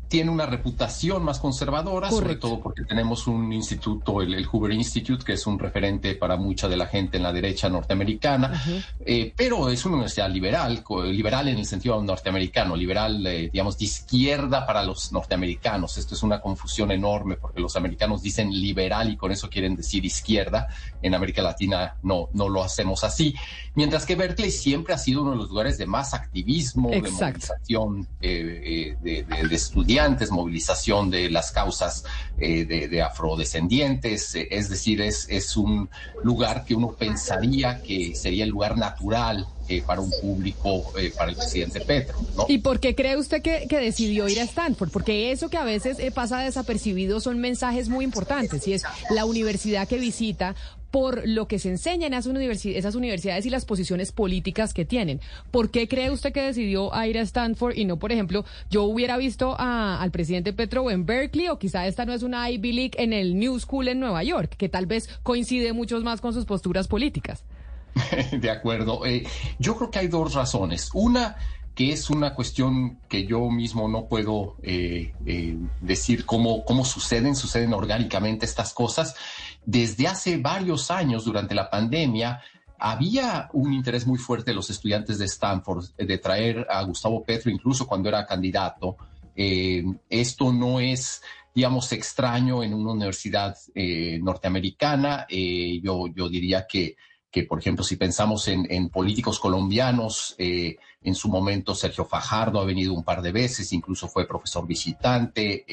tiene 0.10 0.32
una 0.32 0.48
reputación 0.48 1.24
más 1.24 1.40
conservadora, 1.40 2.10
sobre 2.10 2.36
todo 2.36 2.60
porque 2.60 2.84
tenemos 2.84 3.28
un 3.28 3.54
instituto, 3.54 4.22
el, 4.22 4.44
Hoover 4.44 4.72
Institute, 4.74 5.24
que 5.24 5.34
es 5.34 5.46
un 5.46 5.60
referente 5.60 6.16
para 6.16 6.36
mucha 6.36 6.68
de 6.68 6.76
la 6.76 6.88
gente 6.88 7.18
en 7.18 7.24
la 7.24 7.32
derecha 7.32 7.70
norteamericana, 7.70 8.62
eh, 9.06 9.32
pero 9.36 9.70
es 9.70 9.86
una 9.86 9.96
universidad 9.96 10.30
liberal, 10.32 10.84
liberal 11.06 11.48
en 11.48 11.60
el 11.60 11.66
sentido 11.68 12.02
norteamericano, 12.02 12.76
liberal, 12.76 13.26
eh, 13.28 13.50
digamos, 13.54 13.78
de 13.78 13.86
izquierda 13.86 14.66
para 14.66 14.84
los 14.84 15.12
norteamericanos. 15.12 15.98
Esto 15.98 16.16
es 16.16 16.24
una 16.24 16.42
confusión 16.42 16.92
enorme 16.92 17.36
porque 17.36 17.62
los 17.62 17.76
americanos 17.76 18.24
dicen 18.24 18.50
liberal 18.50 19.12
y 19.12 19.16
con 19.16 19.32
eso 19.32 19.48
quieren 19.48 19.76
decir 19.76 20.04
izquierda. 20.06 20.70
En 21.04 21.14
América 21.14 21.44
Latina 21.44 21.98
no, 22.02 22.30
no 22.34 22.50
lo 22.50 22.64
hacemos 22.64 23.04
así. 23.04 23.36
Mientras 23.76 24.08
que 24.08 24.16
Berkeley 24.16 24.50
siempre 24.50 24.96
ha 24.96 24.98
sido 24.98 25.22
uno 25.22 25.32
de 25.32 25.38
los 25.38 25.50
lugares 25.50 25.78
de 25.78 25.86
más 25.86 26.16
activismo, 26.16 26.90
de 26.90 27.02
movilización 27.02 28.08
eh, 28.22 28.98
de, 29.02 29.24
de, 29.24 29.24
de 29.24 29.44
estudiantes 30.00 30.32
movilización 30.32 31.10
de 31.10 31.30
las 31.30 31.52
causas 31.52 32.06
eh, 32.38 32.66
de, 32.66 33.02
afrodescendientes, 33.02 34.34
eh, 34.36 34.48
es 34.50 34.70
decir, 34.70 35.02
es, 35.02 35.58
un 35.58 35.90
lugar 36.24 36.64
que 36.64 36.74
uno 36.76 36.92
pensaría 36.94 37.82
que 37.82 38.16
sería 38.16 38.46
el 38.46 38.50
lugar 38.50 38.78
natural 38.78 39.46
eh, 39.68 39.82
para 39.86 40.00
un 40.00 40.12
público, 40.22 40.92
para 41.18 41.32
el 41.32 41.36
presidente 41.36 41.82
Petro. 41.82 42.16
¿Y 42.48 42.60
por 42.60 42.80
qué 42.80 42.96
cree 42.96 43.18
usted 43.18 43.42
que, 43.42 43.68
decidió 43.68 44.28
ir 44.30 44.40
a 44.40 44.44
Stanford? 44.44 44.90
Porque 44.90 45.32
eso 45.32 45.50
que 45.50 45.58
a 45.58 45.64
veces 45.64 45.98
pasa 46.14 46.40
desapercibido 46.40 47.20
son 47.20 47.40
mensajes 47.40 47.90
muy 47.90 48.06
importantes 48.06 48.68
y 48.68 48.74
es 48.74 48.84
la 49.10 49.26
universidad 49.26 49.88
que 49.88 49.98
visita 49.98 50.56
por 50.92 51.28
lo 51.28 51.48
que 51.48 51.60
se 51.60 51.70
enseña 51.70 52.08
en 52.08 52.14
esas, 52.14 52.96
universidades 52.96 53.46
y 53.46 53.50
las 53.50 53.66
posiciones 53.66 54.12
políticas 54.12 54.74
que 54.74 54.86
tienen. 54.86 55.22
¿Por 55.52 55.70
qué 55.72 55.88
cree 55.88 56.12
usted 56.12 56.34
que 56.34 56.42
decidió 56.42 56.92
ir 57.06 57.18
a 57.18 57.22
Stanford 57.22 57.76
y 57.78 57.86
no, 57.86 57.98
por 57.98 58.12
ejemplo, 58.12 58.46
yo 58.70 58.84
hubiera 58.84 59.18
visto 59.18 59.56
al 59.58 60.12
presidente 60.12 60.54
Petro 60.54 60.90
en 60.92 61.06
Berkeley 61.06 61.48
o 61.48 61.60
quizá 61.60 61.88
esta 61.88 62.06
no 62.06 62.14
es 62.14 62.24
una 62.24 62.50
Ivy 62.50 62.74
League 62.74 62.92
en 62.98 63.14
el 63.14 63.38
New 63.38 63.60
School 63.60 63.88
en 63.88 64.00
Nueva 64.00 64.24
York, 64.24 64.56
que 64.58 64.70
tal 64.70 64.86
vez 64.86 65.10
coincide 65.24 65.74
mucho 65.74 66.00
más 66.02 66.22
con 66.22 66.34
sus 66.34 66.46
posturas 66.46 66.88
políticas? 66.88 67.44
De 68.32 68.50
acuerdo. 68.50 69.06
Eh, 69.06 69.26
yo 69.58 69.76
creo 69.76 69.92
que 69.92 70.00
hay 70.00 70.08
dos 70.08 70.34
razones. 70.34 70.90
Una 70.94 71.36
que 71.80 71.94
es 71.94 72.10
una 72.10 72.36
cuestión 72.36 73.00
que 73.08 73.26
yo 73.26 73.50
mismo 73.50 73.88
no 73.88 74.08
puedo 74.08 74.58
eh, 74.64 75.14
eh, 75.26 75.58
decir 75.80 76.26
cómo, 76.26 76.66
cómo 76.66 76.84
suceden, 76.84 77.38
suceden 77.38 77.74
orgánicamente 77.74 78.46
estas 78.46 78.74
cosas. 78.74 79.16
Desde 79.66 80.08
hace 80.08 80.38
varios 80.38 80.90
años, 80.92 81.26
durante 81.26 81.54
la 81.54 81.70
pandemia, 81.70 82.42
había 82.78 83.50
un 83.54 83.74
interés 83.74 84.08
muy 84.08 84.18
fuerte 84.18 84.52
de 84.52 84.56
los 84.56 84.70
estudiantes 84.70 85.20
de 85.20 85.26
Stanford 85.26 85.86
de 85.98 86.18
traer 86.18 86.66
a 86.70 86.82
Gustavo 86.84 87.24
Petro, 87.24 87.52
incluso 87.52 87.86
cuando 87.86 88.10
era 88.10 88.26
candidato. 88.26 88.96
Eh, 89.36 89.84
esto 90.10 90.52
no 90.52 90.80
es, 90.80 91.22
digamos, 91.54 91.92
extraño 91.92 92.64
en 92.64 92.74
una 92.74 92.94
universidad 92.94 93.56
norteamericana. 93.76 95.28
yo, 95.30 96.30
diría 96.30 96.66
que 96.68 96.96
por 97.48 97.60
ejemplo, 97.60 97.84
si 97.84 97.96
pensamos 97.96 98.48
en, 98.48 98.90
políticos 98.90 99.40
colombianos, 99.40 100.36
eh, 100.38 100.78
en 101.02 101.16
su 101.16 101.30
momento 101.30 101.76
Sergio 101.76 102.06
Fajardo 102.06 102.60
ha 102.60 102.66
venido 102.66 102.94
un 102.94 103.04
par 103.04 103.22
de 103.22 103.32
veces, 103.32 103.72
incluso 103.72 104.08
fue 104.08 104.28
profesor 104.28 104.66
visitante. 104.66 105.64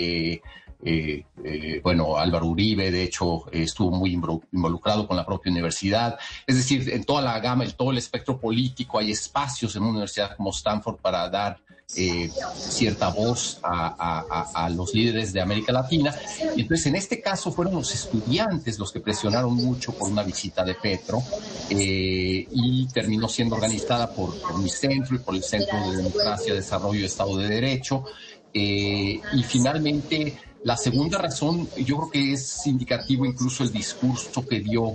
Eh, 0.85 1.25
eh, 1.45 1.81
bueno, 1.83 2.17
Álvaro 2.17 2.47
Uribe, 2.47 2.91
de 2.91 3.03
hecho, 3.03 3.51
estuvo 3.53 3.91
muy 3.91 4.12
involucrado 4.12 5.07
con 5.07 5.17
la 5.17 5.25
propia 5.25 5.51
universidad. 5.51 6.19
Es 6.47 6.57
decir, 6.57 6.91
en 6.91 7.05
toda 7.05 7.23
la 7.23 7.39
gama, 7.41 7.65
en 7.65 7.73
todo 7.73 7.91
el 7.91 7.99
espectro 7.99 8.39
político, 8.39 8.99
hay 8.99 9.11
espacios 9.11 9.75
en 9.77 9.83
una 9.83 9.93
universidad 9.93 10.37
como 10.37 10.51
Stanford 10.51 10.97
para 10.97 11.29
dar 11.29 11.59
eh, 11.95 12.29
cierta 12.57 13.11
voz 13.11 13.61
a, 13.62 14.69
los 14.75 14.93
líderes 14.93 15.33
de 15.33 15.41
América 15.41 15.73
Latina. 15.73 16.12
Y 16.57 16.62
entonces, 16.62 16.87
en 16.87 16.97
este 16.97 17.21
caso, 17.21 17.53
fueron 17.53 17.75
los 17.75 17.95
estudiantes 17.95 18.79
los 18.79 18.91
que 18.91 18.99
presionaron 18.99 19.55
mucho 19.55 19.93
por 19.93 20.11
una 20.11 20.25
visita 20.25 20.65
de 20.65 20.75
Petro 20.75 21.23
eh, 21.71 22.47
y 22.51 22.89
terminó 22.89 23.29
siendo 23.29 23.55
organizada 23.55 24.11
por, 24.11 24.59
mi 24.59 24.69
centro 24.69 25.15
y 25.15 25.21
por 25.21 25.37
el 25.37 25.45
Centro 25.45 25.79
de 25.89 25.99
Democracia, 25.99 26.55
Desarrollo 26.55 27.01
y 27.01 27.05
Estado 27.05 27.37
de 27.37 27.49
Derecho. 27.49 28.05
Eh, 28.53 29.21
y 29.33 29.43
finalmente, 29.45 30.37
la 30.64 30.77
segunda 30.77 31.19
razón, 31.19 31.69
yo 31.77 31.97
creo 31.97 32.11
que 32.11 32.33
es 32.33 32.66
indicativo 32.66 33.25
incluso 33.25 33.62
el 33.62 33.73
discurso 33.73 34.45
que 34.47 34.61
dio 34.61 34.95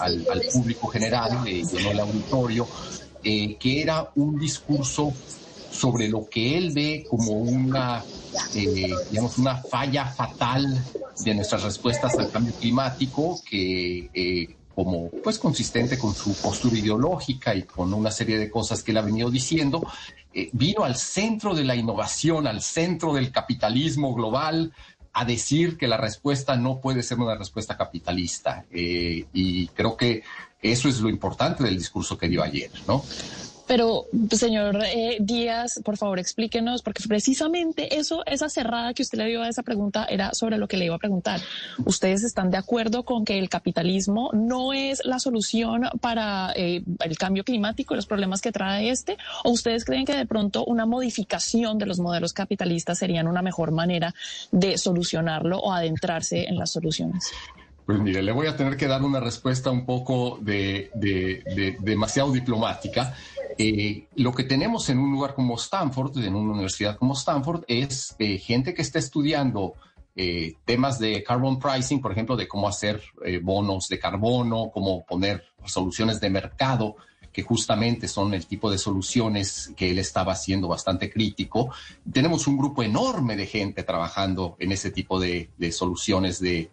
al, 0.00 0.42
público 0.52 0.88
general, 0.88 1.44
llenó 1.44 1.90
el 1.90 2.00
auditorio, 2.00 2.68
que 3.22 3.82
era 3.82 4.10
un 4.16 4.38
discurso 4.38 5.12
sobre 5.70 6.08
lo 6.08 6.28
que 6.28 6.56
él 6.56 6.72
ve 6.72 7.06
como 7.08 7.32
una, 7.32 8.04
eh, 8.54 8.90
digamos, 9.10 9.38
una 9.38 9.56
falla 9.56 10.06
fatal 10.06 10.84
de 11.24 11.34
nuestras 11.34 11.62
respuestas 11.62 12.18
al 12.18 12.30
cambio 12.30 12.54
climático 12.54 13.40
que 13.48 14.10
eh, 14.12 14.56
como 14.74 15.10
pues 15.24 15.38
consistente 15.38 15.98
con 15.98 16.14
su 16.14 16.34
postura 16.34 16.78
ideológica 16.78 17.54
y 17.54 17.64
con 17.64 17.92
una 17.92 18.10
serie 18.12 18.38
de 18.38 18.48
cosas 18.48 18.82
que 18.82 18.92
él 18.92 18.98
ha 18.98 19.02
venido 19.02 19.28
diciendo, 19.30 19.82
eh, 20.38 20.50
vino 20.52 20.84
al 20.84 20.96
centro 20.96 21.54
de 21.54 21.64
la 21.64 21.74
innovación, 21.74 22.46
al 22.46 22.62
centro 22.62 23.12
del 23.12 23.30
capitalismo 23.30 24.14
global, 24.14 24.72
a 25.12 25.24
decir 25.24 25.76
que 25.76 25.88
la 25.88 25.96
respuesta 25.96 26.56
no 26.56 26.80
puede 26.80 27.02
ser 27.02 27.18
una 27.18 27.34
respuesta 27.34 27.76
capitalista. 27.76 28.64
y 28.70 29.66
creo 29.68 29.96
que 29.96 30.22
eso 30.60 30.88
es 30.88 31.00
lo 31.00 31.08
importante 31.08 31.64
del 31.64 31.76
discurso 31.76 32.18
que 32.18 32.28
dio 32.28 32.42
ayer, 32.42 32.70
¿no? 32.86 33.02
Pero, 33.68 34.06
señor 34.32 34.78
eh, 34.82 35.18
Díaz, 35.20 35.80
por 35.84 35.98
favor, 35.98 36.18
explíquenos, 36.18 36.82
porque 36.82 37.02
precisamente 37.06 37.98
eso, 37.98 38.22
esa 38.24 38.48
cerrada 38.48 38.94
que 38.94 39.02
usted 39.02 39.18
le 39.18 39.26
dio 39.26 39.42
a 39.42 39.48
esa 39.48 39.62
pregunta 39.62 40.06
era 40.06 40.32
sobre 40.32 40.56
lo 40.56 40.66
que 40.66 40.78
le 40.78 40.86
iba 40.86 40.94
a 40.94 40.98
preguntar. 40.98 41.40
¿Ustedes 41.84 42.24
están 42.24 42.50
de 42.50 42.56
acuerdo 42.56 43.04
con 43.04 43.26
que 43.26 43.38
el 43.38 43.50
capitalismo 43.50 44.30
no 44.32 44.72
es 44.72 45.04
la 45.04 45.18
solución 45.18 45.82
para 46.00 46.52
eh, 46.56 46.82
el 47.04 47.18
cambio 47.18 47.44
climático 47.44 47.92
y 47.92 47.96
los 47.96 48.06
problemas 48.06 48.40
que 48.40 48.52
trae 48.52 48.88
este? 48.88 49.18
¿O 49.44 49.50
ustedes 49.50 49.84
creen 49.84 50.06
que 50.06 50.16
de 50.16 50.24
pronto 50.24 50.64
una 50.64 50.86
modificación 50.86 51.76
de 51.76 51.84
los 51.84 51.98
modelos 51.98 52.32
capitalistas 52.32 52.98
serían 52.98 53.28
una 53.28 53.42
mejor 53.42 53.70
manera 53.70 54.14
de 54.50 54.78
solucionarlo 54.78 55.58
o 55.58 55.72
adentrarse 55.72 56.48
en 56.48 56.56
las 56.56 56.70
soluciones? 56.70 57.30
Pues 57.88 58.00
mire, 58.00 58.22
le 58.22 58.32
voy 58.32 58.46
a 58.46 58.54
tener 58.54 58.76
que 58.76 58.86
dar 58.86 59.02
una 59.02 59.18
respuesta 59.18 59.70
un 59.70 59.86
poco 59.86 60.38
de, 60.42 60.90
demasiado 61.80 62.30
diplomática. 62.30 63.14
Eh, 63.60 64.06
lo 64.14 64.32
que 64.32 64.44
tenemos 64.44 64.88
en 64.88 65.00
un 65.00 65.10
lugar 65.10 65.34
como 65.34 65.56
Stanford, 65.56 66.16
en 66.18 66.36
una 66.36 66.52
universidad 66.52 66.96
como 66.96 67.14
Stanford, 67.14 67.64
es 67.66 68.14
eh, 68.20 68.38
gente 68.38 68.72
que 68.72 68.82
está 68.82 69.00
estudiando 69.00 69.74
eh, 70.14 70.54
temas 70.64 71.00
de 71.00 71.24
carbon 71.24 71.58
pricing, 71.58 72.00
por 72.00 72.12
ejemplo, 72.12 72.36
de 72.36 72.46
cómo 72.46 72.68
hacer 72.68 73.02
bonos 73.42 73.88
de 73.88 73.98
carbono, 73.98 74.70
cómo 74.72 75.04
poner 75.04 75.44
soluciones 75.64 76.20
de 76.20 76.30
mercado 76.30 76.96
que 77.32 77.42
justamente 77.42 78.08
son 78.08 78.32
el 78.34 78.46
tipo 78.46 78.70
de 78.70 78.78
soluciones 78.78 79.72
que 79.76 79.90
él 79.90 79.98
estaba 79.98 80.32
haciendo 80.32 80.66
bastante 80.66 81.10
crítico. 81.10 81.70
Tenemos 82.10 82.46
un 82.46 82.56
grupo 82.56 82.82
enorme 82.82 83.36
de 83.36 83.46
gente 83.46 83.82
trabajando 83.82 84.56
en 84.58 84.72
ese 84.72 84.90
tipo 84.90 85.20
de, 85.20 85.50
soluciones 85.70 86.40
de, 86.40 86.70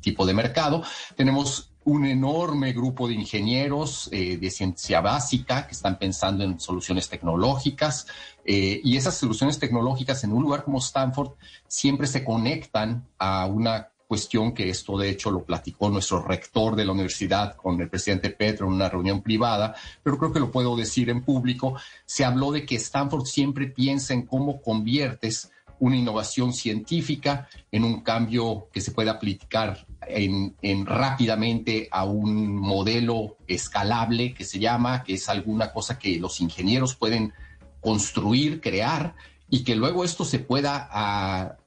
tipo 0.00 0.26
de 0.26 0.34
mercado. 0.34 0.82
Tenemos 1.16 1.73
un 1.84 2.06
enorme 2.06 2.72
grupo 2.72 3.06
de 3.08 3.14
ingenieros 3.14 4.08
eh, 4.10 4.36
de 4.38 4.50
ciencia 4.50 5.00
básica 5.00 5.66
que 5.66 5.72
están 5.72 5.98
pensando 5.98 6.44
en 6.44 6.58
soluciones 6.58 7.08
tecnológicas 7.08 8.06
eh, 8.44 8.80
y 8.82 8.96
esas 8.96 9.16
soluciones 9.16 9.58
tecnológicas 9.58 10.24
en 10.24 10.32
un 10.32 10.42
lugar 10.42 10.64
como 10.64 10.78
Stanford 10.78 11.32
siempre 11.66 12.06
se 12.06 12.24
conectan 12.24 13.06
a 13.18 13.46
una 13.46 13.90
cuestión 14.06 14.52
que 14.52 14.68
esto 14.68 14.98
de 14.98 15.10
hecho 15.10 15.30
lo 15.30 15.44
platicó 15.44 15.88
nuestro 15.90 16.22
rector 16.22 16.76
de 16.76 16.84
la 16.84 16.92
universidad 16.92 17.56
con 17.56 17.80
el 17.80 17.88
presidente 17.88 18.30
Petro 18.30 18.66
en 18.66 18.74
una 18.74 18.88
reunión 18.88 19.22
privada, 19.22 19.74
pero 20.02 20.18
creo 20.18 20.32
que 20.32 20.40
lo 20.40 20.50
puedo 20.50 20.76
decir 20.76 21.10
en 21.10 21.22
público, 21.22 21.76
se 22.04 22.24
habló 22.24 22.52
de 22.52 22.64
que 22.64 22.76
Stanford 22.76 23.24
siempre 23.24 23.66
piensa 23.66 24.14
en 24.14 24.22
cómo 24.22 24.60
conviertes 24.60 25.50
una 25.80 25.96
innovación 25.96 26.52
científica 26.52 27.48
en 27.72 27.84
un 27.84 28.00
cambio 28.00 28.68
que 28.72 28.80
se 28.80 28.92
puede 28.92 29.10
aplicar 29.10 29.86
en, 30.08 30.86
rápidamente 30.86 31.88
a 31.90 32.04
un 32.04 32.56
modelo 32.56 33.36
escalable 33.46 34.34
que 34.34 34.44
se 34.44 34.58
llama, 34.58 35.02
que 35.04 35.14
es 35.14 35.28
alguna 35.28 35.72
cosa 35.72 35.98
que 35.98 36.18
los 36.18 36.40
ingenieros 36.40 36.94
pueden 36.94 37.32
construir, 37.80 38.60
crear 38.60 39.14
y 39.50 39.62
que 39.62 39.76
luego 39.76 40.04
esto 40.04 40.24
se 40.24 40.38
pueda 40.38 40.88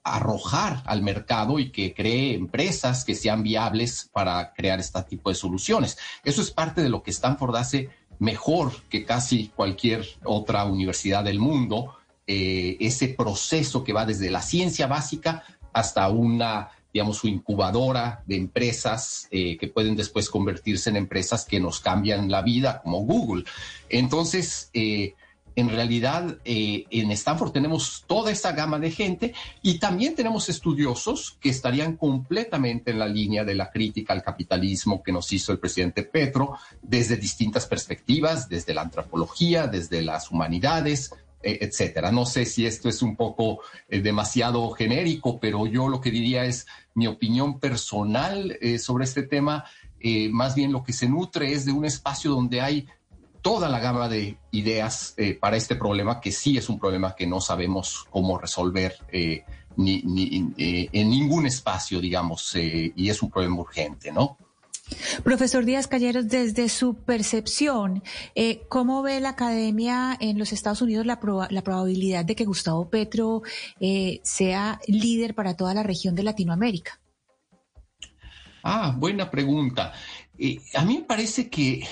arrojar 0.03 0.83
al 0.85 1.01
mercado 1.01 1.59
y 1.59 1.69
que 1.69 1.93
cree 1.93 2.33
empresas 2.35 3.05
que 3.05 3.15
sean 3.15 3.43
viables 3.43 4.09
para 4.11 4.53
crear 4.53 4.79
este 4.79 5.01
tipo 5.03 5.29
de 5.29 5.35
soluciones. 5.35 5.97
Eso 6.23 6.41
es 6.41 6.51
parte 6.51 6.81
de 6.81 6.89
lo 6.89 7.03
que 7.03 7.11
Stanford 7.11 7.55
hace 7.55 7.89
mejor 8.19 8.73
que 8.89 9.05
casi 9.05 9.49
cualquier 9.55 10.05
otra 10.23 10.65
universidad 10.65 11.23
del 11.23 11.39
mundo 11.39 11.97
eh, 12.29 12.75
ese 12.81 13.07
proceso 13.07 13.85
que 13.85 13.93
va 13.93 14.05
desde 14.05 14.29
la 14.29 14.41
ciencia 14.41 14.87
básica 14.87 15.43
hasta 15.71 16.09
una, 16.09 16.71
digamos, 16.97 17.17
su 17.17 17.27
incubadora 17.27 18.23
de 18.25 18.37
empresas 18.37 19.27
eh, 19.29 19.55
que 19.59 19.67
pueden 19.67 19.95
después 19.95 20.31
convertirse 20.31 20.89
en 20.89 20.95
empresas 20.95 21.45
que 21.45 21.59
nos 21.59 21.79
cambian 21.79 22.31
la 22.31 22.41
vida, 22.41 22.81
como 22.81 23.01
Google. 23.01 23.43
Entonces, 23.87 24.71
eh, 24.73 25.13
en 25.55 25.69
realidad 25.69 26.39
eh, 26.43 26.85
en 26.89 27.11
Stanford 27.11 27.51
tenemos 27.51 28.03
toda 28.07 28.31
esa 28.31 28.53
gama 28.53 28.79
de 28.79 28.89
gente 28.89 29.35
y 29.61 29.77
también 29.77 30.15
tenemos 30.15 30.49
estudiosos 30.49 31.37
que 31.39 31.49
estarían 31.49 31.97
completamente 31.97 32.89
en 32.89 32.97
la 32.97 33.07
línea 33.07 33.45
de 33.45 33.53
la 33.53 33.69
crítica 33.69 34.13
al 34.13 34.23
capitalismo 34.23 35.03
que 35.03 35.11
nos 35.11 35.31
hizo 35.31 35.51
el 35.51 35.59
presidente 35.59 36.01
Petro 36.01 36.57
desde 36.81 37.15
distintas 37.15 37.67
perspectivas, 37.67 38.49
desde 38.49 38.73
la 38.73 38.81
antropología, 38.81 39.67
desde 39.67 40.01
las 40.01 40.31
humanidades, 40.31 41.11
etcétera. 41.41 42.11
No 42.11 42.25
sé 42.25 42.45
si 42.45 42.65
esto 42.65 42.89
es 42.89 43.01
un 43.01 43.15
poco 43.15 43.59
eh, 43.87 44.01
demasiado 44.01 44.69
genérico, 44.71 45.39
pero 45.39 45.65
yo 45.67 45.87
lo 45.87 46.01
que 46.01 46.11
diría 46.11 46.45
es 46.45 46.67
mi 46.93 47.07
opinión 47.07 47.59
personal 47.59 48.57
sobre 48.79 49.05
este 49.05 49.23
tema. 49.23 49.65
más 50.31 50.55
bien 50.55 50.71
lo 50.71 50.83
que 50.83 50.93
se 50.93 51.07
nutre 51.07 51.51
es 51.53 51.65
de 51.65 51.71
un 51.71 51.85
espacio 51.85 52.31
donde 52.31 52.61
hay 52.61 52.87
toda 53.47 53.69
la 53.69 53.79
gama 53.79 54.09
de 54.09 54.37
ideas 54.51 55.13
eh, 55.15 55.33
para 55.33 55.55
este 55.55 55.75
problema, 55.75 56.19
que 56.19 56.33
sí 56.33 56.57
es 56.57 56.67
un 56.67 56.77
problema 56.77 57.15
que 57.15 57.25
no 57.25 57.39
sabemos 57.39 58.05
cómo 58.09 58.37
resolver 58.37 58.97
eh, 59.09 59.45
ni, 59.77 60.53
eh, 60.57 60.89
en 60.91 61.09
ningún 61.09 61.45
espacio, 61.45 62.01
digamos, 62.01 62.53
y 62.55 63.09
es 63.09 63.21
un 63.21 63.31
problema 63.31 63.61
urgente, 63.61 64.11
¿no? 64.11 64.37
Profesor 65.23 65.65
Díaz 65.65 65.87
Calleros, 65.87 66.27
desde 66.27 66.69
su 66.69 66.95
percepción, 66.95 68.03
¿cómo 68.69 69.01
ve 69.01 69.19
la 69.19 69.29
academia 69.29 70.15
en 70.19 70.39
los 70.39 70.53
Estados 70.53 70.81
Unidos 70.81 71.05
la, 71.05 71.19
la 71.49 71.61
probabilidad 71.61 72.25
de 72.25 72.35
que 72.35 72.45
Gustavo 72.45 72.89
Petro 72.89 73.41
sea 74.23 74.79
líder 74.87 75.35
para 75.35 75.55
toda 75.55 75.73
la 75.73 75.83
región 75.83 76.15
de 76.15 76.23
Latinoamérica? 76.23 76.99
Ah, 78.63 78.93
buena 78.97 79.31
pregunta. 79.31 79.93
a 80.75 80.85
mí 80.85 80.97
me 80.99 81.03
parece 81.03 81.49
que 81.49 81.87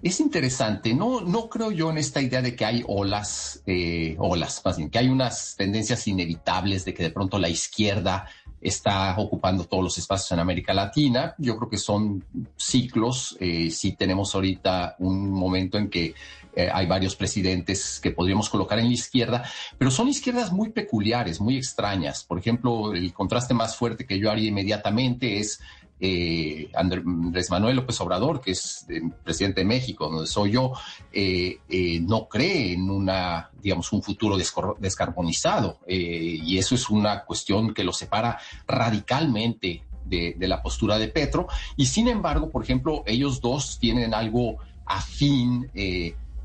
es 0.00 0.20
interesante, 0.20 0.94
no, 0.94 1.22
no 1.22 1.48
creo 1.48 1.72
yo 1.72 1.90
en 1.90 1.98
esta 1.98 2.20
idea 2.20 2.40
de 2.40 2.54
que 2.54 2.64
hay 2.64 2.84
olas, 2.86 3.62
eh, 3.66 4.14
olas, 4.18 4.62
más 4.64 4.76
bien, 4.76 4.90
que 4.90 4.98
hay 4.98 5.08
unas 5.08 5.56
tendencias 5.56 6.06
inevitables 6.06 6.84
de 6.84 6.94
que 6.94 7.02
de 7.02 7.10
pronto 7.10 7.36
la 7.38 7.48
izquierda 7.48 8.28
está 8.60 9.16
ocupando 9.18 9.64
todos 9.64 9.82
los 9.82 9.98
espacios 9.98 10.32
en 10.32 10.40
América 10.40 10.72
Latina. 10.72 11.34
Yo 11.38 11.56
creo 11.56 11.68
que 11.68 11.78
son 11.78 12.24
ciclos. 12.56 13.36
Eh, 13.40 13.70
sí 13.70 13.92
tenemos 13.92 14.34
ahorita 14.34 14.96
un 14.98 15.30
momento 15.30 15.78
en 15.78 15.88
que 15.88 16.14
eh, 16.54 16.68
hay 16.72 16.86
varios 16.86 17.14
presidentes 17.14 18.00
que 18.00 18.10
podríamos 18.10 18.48
colocar 18.48 18.78
en 18.78 18.86
la 18.86 18.94
izquierda, 18.94 19.44
pero 19.78 19.90
son 19.90 20.08
izquierdas 20.08 20.52
muy 20.52 20.70
peculiares, 20.70 21.40
muy 21.40 21.56
extrañas. 21.56 22.24
Por 22.24 22.38
ejemplo, 22.38 22.94
el 22.94 23.12
contraste 23.12 23.54
más 23.54 23.76
fuerte 23.76 24.06
que 24.06 24.18
yo 24.18 24.30
haría 24.30 24.48
inmediatamente 24.48 25.38
es 25.38 25.60
eh, 26.00 26.70
Andrés 26.74 27.50
Manuel 27.50 27.76
López 27.76 28.00
Obrador, 28.00 28.40
que 28.40 28.52
es 28.52 28.86
eh, 28.88 29.00
presidente 29.24 29.60
de 29.60 29.66
México, 29.66 30.08
donde 30.08 30.26
soy 30.26 30.52
yo, 30.52 30.72
eh, 31.12 31.58
no 32.02 32.28
cree 32.28 32.72
en 32.74 32.90
una, 32.90 33.50
digamos, 33.60 33.92
un 33.92 34.02
futuro 34.02 34.36
descarbonizado. 34.78 35.80
y 35.86 36.58
eso 36.58 36.74
es 36.74 36.88
una 36.90 37.24
cuestión 37.24 37.74
que 37.74 37.84
lo 37.84 37.92
separa 37.92 38.38
radicalmente 38.66 39.82
de, 40.04 40.34
de, 40.36 40.48
la 40.48 40.62
postura 40.62 40.98
de 40.98 41.08
Petro. 41.08 41.48
Y 41.76 41.86
sin 41.86 42.08
embargo, 42.08 42.50
por 42.50 42.62
ejemplo, 42.62 43.02
ellos 43.06 43.40
dos 43.40 43.78
tienen 43.78 44.14
algo 44.14 44.58
afín 44.86 45.70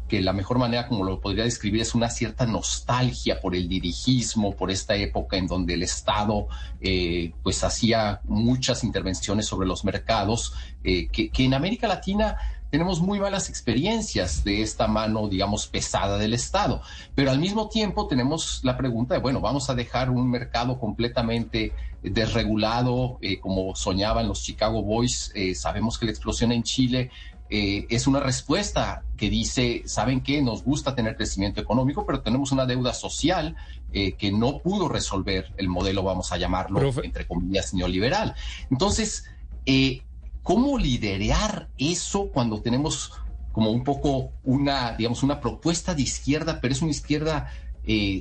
que 0.08 0.22
la 0.22 0.34
mejor 0.34 0.60
manera 0.60 0.88
como 0.88 1.04
lo 1.04 1.20
podría 1.20 1.44
describir 1.44 1.82
es 1.82 1.96
una 1.96 2.10
cierta 2.10 2.46
nostalgia 2.46 3.40
por 3.40 3.56
el 3.56 3.68
dirigismo, 3.68 4.56
por 4.56 4.70
esta 4.70 4.96
época 4.96 5.38
en 5.38 5.48
donde 5.48 5.76
el 5.76 5.84
Estado 5.84 6.48
eh, 6.82 7.32
pues 7.42 7.64
hacía 7.64 8.22
muchas 8.26 8.84
intervenciones 8.84 9.46
sobre 9.46 9.68
los 9.68 9.86
mercados, 9.86 10.54
eh, 10.84 11.08
que, 11.08 11.32
en 11.38 11.54
América 11.54 11.88
Latina 11.88 12.38
tenemos 12.70 13.02
muy 13.02 13.20
malas 13.20 13.50
experiencias 13.50 14.44
de 14.44 14.64
esta 14.64 14.88
mano, 14.88 15.28
digamos, 15.28 15.68
pesada 15.68 16.18
del 16.18 16.34
Estado. 16.34 16.82
Pero 17.14 17.30
al 17.30 17.40
mismo 17.40 17.70
tiempo 17.70 18.08
tenemos 18.08 18.62
la 18.64 18.76
pregunta 18.76 19.14
de, 19.14 19.20
bueno, 19.20 19.42
vamos 19.42 19.70
a 19.70 19.76
dejar 19.76 20.10
un 20.10 20.30
mercado 20.30 20.80
completamente 20.80 21.72
desregulado, 22.02 23.20
eh, 23.22 23.40
como 23.40 23.76
soñaban 23.76 24.28
los 24.28 24.42
Chicago 24.42 24.82
Boys. 24.82 25.32
sabemos 25.56 26.00
que 26.00 26.06
la 26.06 26.12
explosión 26.12 26.52
en 26.52 26.64
Chile 26.64 27.12
eh, 27.56 27.86
es 27.92 28.08
una 28.08 28.20
respuesta 28.20 29.04
que 29.16 29.30
dice, 29.30 29.84
¿saben 29.86 30.22
qué? 30.22 30.42
Nos 30.42 30.64
gusta 30.64 30.96
tener 30.96 31.16
crecimiento 31.16 31.62
económico, 31.62 32.04
pero 32.04 32.22
tenemos 32.22 32.52
una 32.52 32.66
deuda 32.66 32.96
social 32.96 33.56
eh, 33.92 34.14
que 34.14 34.32
no 34.32 34.58
pudo 34.58 34.90
resolver 34.90 35.54
el 35.58 35.70
modelo, 35.70 36.02
vamos 36.02 36.32
a 36.32 36.38
llamarlo, 36.38 36.82
entre 37.04 37.28
comillas, 37.28 37.76
neoliberal. 37.76 38.34
Entonces, 38.72 39.26
eh, 39.68 40.02
¿cómo 40.42 40.80
liderar 40.80 41.70
eso 41.78 42.30
cuando 42.34 42.60
tenemos 42.60 43.12
como 43.52 43.70
un 43.70 43.84
poco 43.84 44.32
una, 44.44 44.94
digamos, 44.94 45.22
una 45.22 45.40
propuesta 45.40 45.94
de 45.94 46.02
izquierda, 46.02 46.60
pero 46.60 46.74
es 46.74 46.82
una 46.82 46.90
izquierda 46.90 47.52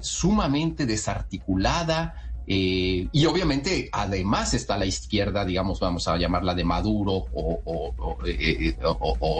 sumamente 0.02 0.84
desarticulada, 0.84 2.31
eh, 2.46 3.08
y 3.12 3.26
obviamente, 3.26 3.88
además 3.92 4.54
está 4.54 4.76
la 4.76 4.86
izquierda, 4.86 5.44
digamos, 5.44 5.80
vamos 5.80 6.08
a 6.08 6.16
llamarla 6.16 6.54
de 6.54 6.64
Maduro, 6.64 7.26
o, 7.32 8.18
eh, 8.26 8.76
eh, 8.76 8.76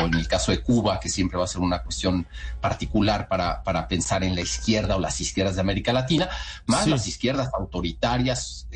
en 0.00 0.14
el 0.14 0.28
caso 0.28 0.52
de 0.52 0.62
Cuba, 0.62 1.00
que 1.00 1.08
siempre 1.08 1.38
va 1.38 1.44
a 1.44 1.48
ser 1.48 1.60
una 1.60 1.82
cuestión 1.82 2.26
particular 2.60 3.28
para, 3.28 3.62
para 3.62 3.88
pensar 3.88 4.22
en 4.24 4.34
la 4.34 4.40
izquierda 4.40 4.96
o 4.96 5.00
las 5.00 5.20
izquierdas 5.20 5.56
de 5.56 5.60
América 5.60 5.92
Latina, 5.92 6.28
más 6.66 6.86
las 6.86 7.06
izquierdas 7.08 7.50
autoritarias, 7.52 8.68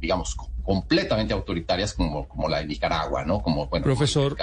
digamos, 0.00 0.36
completamente 0.62 1.32
autoritarias 1.32 1.94
como, 1.94 2.28
como 2.28 2.48
la 2.48 2.58
de 2.58 2.66
Nicaragua, 2.66 3.24
¿no? 3.24 3.40
Como, 3.40 3.66
bueno, 3.66 3.84
Profesor. 3.84 4.36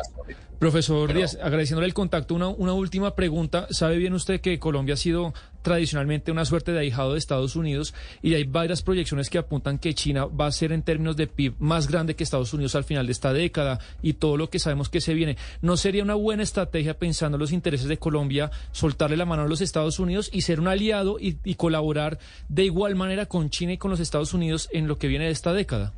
Profesor 0.59 1.13
Díaz, 1.13 1.37
agradeciéndole 1.41 1.87
el 1.87 1.93
contacto, 1.93 2.33
una, 2.33 2.47
una 2.47 2.73
última 2.73 3.15
pregunta. 3.15 3.67
¿Sabe 3.71 3.97
bien 3.97 4.13
usted 4.13 4.41
que 4.41 4.59
Colombia 4.59 4.93
ha 4.93 4.97
sido 4.97 5.33
tradicionalmente 5.61 6.31
una 6.31 6.45
suerte 6.45 6.71
de 6.71 6.79
ahijado 6.79 7.13
de 7.13 7.17
Estados 7.19 7.55
Unidos 7.55 7.93
y 8.21 8.35
hay 8.35 8.43
varias 8.43 8.83
proyecciones 8.83 9.29
que 9.29 9.39
apuntan 9.39 9.79
que 9.79 9.95
China 9.95 10.25
va 10.25 10.45
a 10.45 10.51
ser 10.51 10.71
en 10.71 10.83
términos 10.83 11.17
de 11.17 11.25
PIB 11.27 11.55
más 11.59 11.87
grande 11.87 12.15
que 12.15 12.23
Estados 12.23 12.53
Unidos 12.53 12.75
al 12.75 12.83
final 12.83 13.07
de 13.07 13.11
esta 13.11 13.33
década 13.33 13.79
y 14.01 14.13
todo 14.13 14.37
lo 14.37 14.49
que 14.49 14.59
sabemos 14.59 14.89
que 14.89 15.01
se 15.01 15.13
viene? 15.13 15.37
¿No 15.61 15.75
sería 15.75 16.03
una 16.03 16.13
buena 16.13 16.43
estrategia 16.43 16.97
pensando 16.99 17.37
en 17.37 17.41
los 17.41 17.51
intereses 17.51 17.87
de 17.87 17.97
Colombia 17.97 18.51
soltarle 18.71 19.17
la 19.17 19.25
mano 19.25 19.41
a 19.41 19.47
los 19.47 19.61
Estados 19.61 19.99
Unidos 19.99 20.29
y 20.31 20.41
ser 20.41 20.59
un 20.59 20.67
aliado 20.67 21.17
y, 21.19 21.39
y 21.43 21.55
colaborar 21.55 22.19
de 22.47 22.63
igual 22.63 22.95
manera 22.95 23.25
con 23.25 23.49
China 23.49 23.73
y 23.73 23.77
con 23.77 23.91
los 23.91 23.99
Estados 23.99 24.33
Unidos 24.33 24.69
en 24.71 24.87
lo 24.87 24.97
que 24.97 25.07
viene 25.07 25.25
de 25.25 25.31
esta 25.31 25.51
década? 25.51 25.93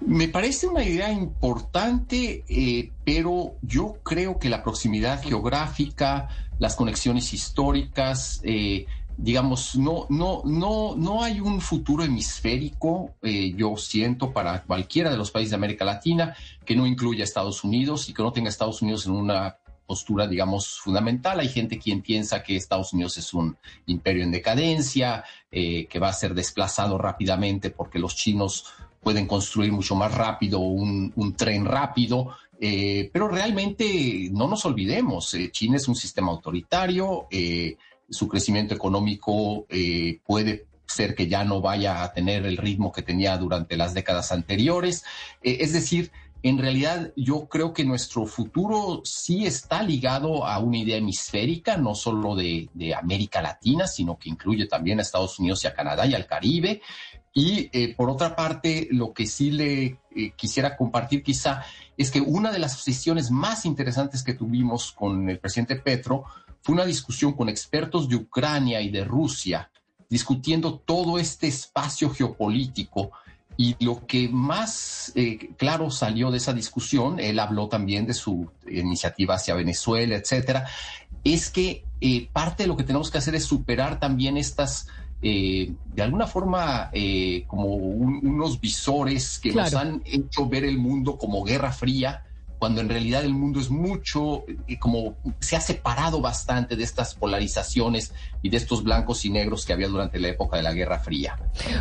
Me 0.00 0.28
parece 0.28 0.66
una 0.66 0.84
idea 0.84 1.10
importante, 1.10 2.44
eh, 2.48 2.92
pero 3.04 3.54
yo 3.62 3.96
creo 4.02 4.38
que 4.38 4.48
la 4.48 4.62
proximidad 4.62 5.22
geográfica, 5.22 6.28
las 6.58 6.76
conexiones 6.76 7.32
históricas, 7.32 8.40
eh, 8.44 8.86
digamos, 9.16 9.74
no, 9.74 10.06
no, 10.10 10.42
no, 10.44 10.94
no 10.96 11.24
hay 11.24 11.40
un 11.40 11.60
futuro 11.60 12.04
hemisférico, 12.04 13.14
eh, 13.22 13.54
yo 13.56 13.76
siento, 13.78 14.32
para 14.32 14.62
cualquiera 14.62 15.10
de 15.10 15.16
los 15.16 15.30
países 15.30 15.50
de 15.50 15.56
América 15.56 15.84
Latina 15.84 16.36
que 16.64 16.76
no 16.76 16.86
incluya 16.86 17.22
a 17.22 17.24
Estados 17.24 17.64
Unidos 17.64 18.08
y 18.08 18.14
que 18.14 18.22
no 18.22 18.32
tenga 18.32 18.50
Estados 18.50 18.82
Unidos 18.82 19.06
en 19.06 19.12
una 19.12 19.56
postura, 19.86 20.28
digamos, 20.28 20.78
fundamental. 20.78 21.40
Hay 21.40 21.48
gente 21.48 21.78
quien 21.78 22.02
piensa 22.02 22.42
que 22.42 22.54
Estados 22.54 22.92
Unidos 22.92 23.16
es 23.18 23.32
un 23.32 23.56
imperio 23.86 24.24
en 24.24 24.30
decadencia, 24.30 25.24
que 25.50 25.98
va 26.00 26.08
a 26.08 26.12
ser 26.12 26.34
desplazado 26.34 26.98
rápidamente 26.98 27.70
porque 27.70 27.98
los 28.00 28.14
chinos 28.14 28.66
pueden 29.00 29.26
construir 29.26 29.72
mucho 29.72 29.94
más 29.94 30.12
rápido 30.14 30.60
un, 30.60 31.34
tren 31.36 31.64
rápido, 31.64 32.36
eh, 32.60 33.10
pero 33.12 33.28
realmente 33.28 34.28
no 34.32 34.48
nos 34.48 34.64
olvidemos, 34.64 35.32
eh, 35.34 35.50
China 35.50 35.76
es 35.76 35.88
un 35.88 35.94
sistema 35.94 36.30
autoritario, 36.32 37.26
eh, 37.30 37.76
su 38.08 38.28
crecimiento 38.28 38.74
económico 38.74 39.66
puede 40.24 40.66
ser 40.86 41.16
que 41.16 41.26
ya 41.26 41.42
no 41.44 41.60
vaya 41.60 42.04
a 42.04 42.12
tener 42.12 42.46
el 42.46 42.56
ritmo 42.56 42.92
que 42.92 43.02
tenía 43.02 43.36
durante 43.36 43.76
las 43.76 43.94
décadas 43.94 44.30
anteriores, 44.30 45.04
es 45.42 45.72
decir, 45.72 46.12
en 46.42 46.58
realidad 46.58 47.12
yo 47.16 47.48
creo 47.48 47.72
que 47.72 47.84
nuestro 47.84 48.24
futuro 48.26 49.02
sí 49.04 49.46
está 49.46 49.82
ligado 49.82 50.46
a 50.46 50.58
una 50.60 50.78
idea 50.78 50.98
hemisférica, 50.98 51.76
no 51.76 51.96
solo 51.96 52.36
de, 52.36 52.68
de, 52.72 52.94
América 52.94 53.42
Latina, 53.42 53.88
sino 53.88 54.16
que 54.16 54.28
incluye 54.28 54.66
también 54.66 55.00
a 55.00 55.02
Estados 55.02 55.40
Unidos 55.40 55.64
y 55.64 55.66
a 55.66 55.74
Canadá 55.74 56.06
y 56.06 56.14
al 56.14 56.26
Caribe. 56.26 56.82
Y 57.38 57.68
eh, 57.70 57.94
por 57.94 58.08
otra 58.08 58.34
parte, 58.34 58.88
lo 58.92 59.12
que 59.12 59.26
sí 59.26 59.50
le 59.50 59.84
eh, 59.84 60.30
quisiera 60.34 60.74
compartir 60.74 61.22
quizá 61.22 61.62
es 61.94 62.10
que 62.10 62.22
una 62.22 62.50
de 62.50 62.58
las 62.58 62.80
sesiones 62.80 63.30
más 63.30 63.66
interesantes 63.66 64.22
que 64.22 64.32
tuvimos 64.32 64.90
con 64.90 65.28
el 65.28 65.38
presidente 65.38 65.76
Petro 65.76 66.24
fue 66.62 66.74
una 66.74 66.86
discusión 66.86 67.34
con 67.34 67.50
expertos 67.50 68.08
de 68.08 68.16
Ucrania 68.16 68.80
y 68.80 68.88
de 68.88 69.04
Rusia, 69.04 69.70
discutiendo 70.08 70.78
todo 70.78 71.18
este 71.18 71.48
espacio 71.48 72.08
geopolítico. 72.08 73.10
Y 73.58 73.76
lo 73.84 74.06
que 74.06 74.30
más 74.30 75.12
eh, 75.14 75.50
claro 75.58 75.90
salió 75.90 76.30
de 76.30 76.38
esa 76.38 76.54
discusión, 76.54 77.20
él 77.20 77.38
habló 77.38 77.68
también 77.68 78.06
de 78.06 78.14
su 78.14 78.50
iniciativa 78.66 79.34
hacia 79.34 79.54
Venezuela, 79.54 80.16
etcétera, 80.16 80.66
es 81.22 81.50
que 81.50 81.84
eh, 82.00 82.28
parte 82.32 82.62
de 82.62 82.68
lo 82.68 82.76
que 82.76 82.84
tenemos 82.84 83.10
que 83.10 83.18
hacer 83.18 83.34
es 83.34 83.44
superar 83.44 83.98
también 83.98 84.36
estas, 84.36 84.88
eh, 85.22 85.72
de 85.84 86.02
alguna 86.02 86.26
forma, 86.26 86.90
como 87.46 87.66
unos 87.74 88.60
visores 88.60 89.38
que 89.38 89.52
nos 89.52 89.74
han 89.74 90.02
hecho 90.04 90.48
ver 90.48 90.64
el 90.64 90.78
mundo 90.78 91.16
como 91.16 91.42
guerra 91.42 91.72
fría 91.72 92.25
cuando 92.58 92.80
en 92.80 92.88
realidad 92.88 93.24
el 93.24 93.34
mundo 93.34 93.60
es 93.60 93.70
mucho, 93.70 94.44
eh, 94.66 94.78
como 94.78 95.16
se 95.40 95.56
ha 95.56 95.60
separado 95.60 96.20
bastante 96.20 96.76
de 96.76 96.84
estas 96.84 97.14
polarizaciones 97.14 98.12
y 98.42 98.48
de 98.48 98.56
estos 98.56 98.82
blancos 98.82 99.24
y 99.24 99.30
negros 99.30 99.66
que 99.66 99.72
había 99.72 99.88
durante 99.88 100.18
la 100.18 100.28
época 100.28 100.56
de 100.56 100.62
la 100.62 100.72
Guerra 100.72 100.98
Fría. 100.98 101.38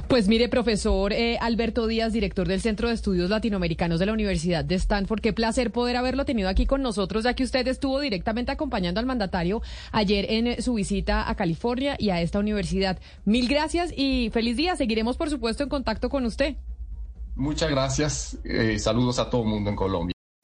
Pues 0.07 0.27
mire, 0.27 0.49
profesor 0.49 1.13
eh, 1.13 1.37
Alberto 1.39 1.87
Díaz, 1.87 2.13
director 2.13 2.47
del 2.47 2.61
Centro 2.61 2.89
de 2.89 2.95
Estudios 2.95 3.29
Latinoamericanos 3.29 3.99
de 3.99 4.05
la 4.05 4.13
Universidad 4.13 4.65
de 4.65 4.75
Stanford, 4.75 5.21
qué 5.21 5.33
placer 5.33 5.71
poder 5.71 5.95
haberlo 5.95 6.25
tenido 6.25 6.49
aquí 6.49 6.65
con 6.65 6.81
nosotros, 6.81 7.23
ya 7.23 7.33
que 7.33 7.43
usted 7.43 7.67
estuvo 7.67 7.99
directamente 7.99 8.51
acompañando 8.51 8.99
al 8.99 9.05
mandatario 9.05 9.61
ayer 9.91 10.25
en 10.29 10.61
su 10.61 10.73
visita 10.73 11.29
a 11.29 11.35
California 11.35 11.95
y 11.97 12.09
a 12.09 12.21
esta 12.21 12.39
universidad. 12.39 12.99
Mil 13.25 13.47
gracias 13.47 13.93
y 13.95 14.29
feliz 14.31 14.57
día. 14.57 14.75
Seguiremos, 14.75 15.17
por 15.17 15.29
supuesto, 15.29 15.63
en 15.63 15.69
contacto 15.69 16.09
con 16.09 16.25
usted. 16.25 16.55
Muchas 17.35 17.69
gracias. 17.69 18.37
Eh, 18.43 18.79
saludos 18.79 19.19
a 19.19 19.29
todo 19.29 19.43
el 19.43 19.49
mundo 19.49 19.69
en 19.69 19.75
Colombia. 19.75 20.14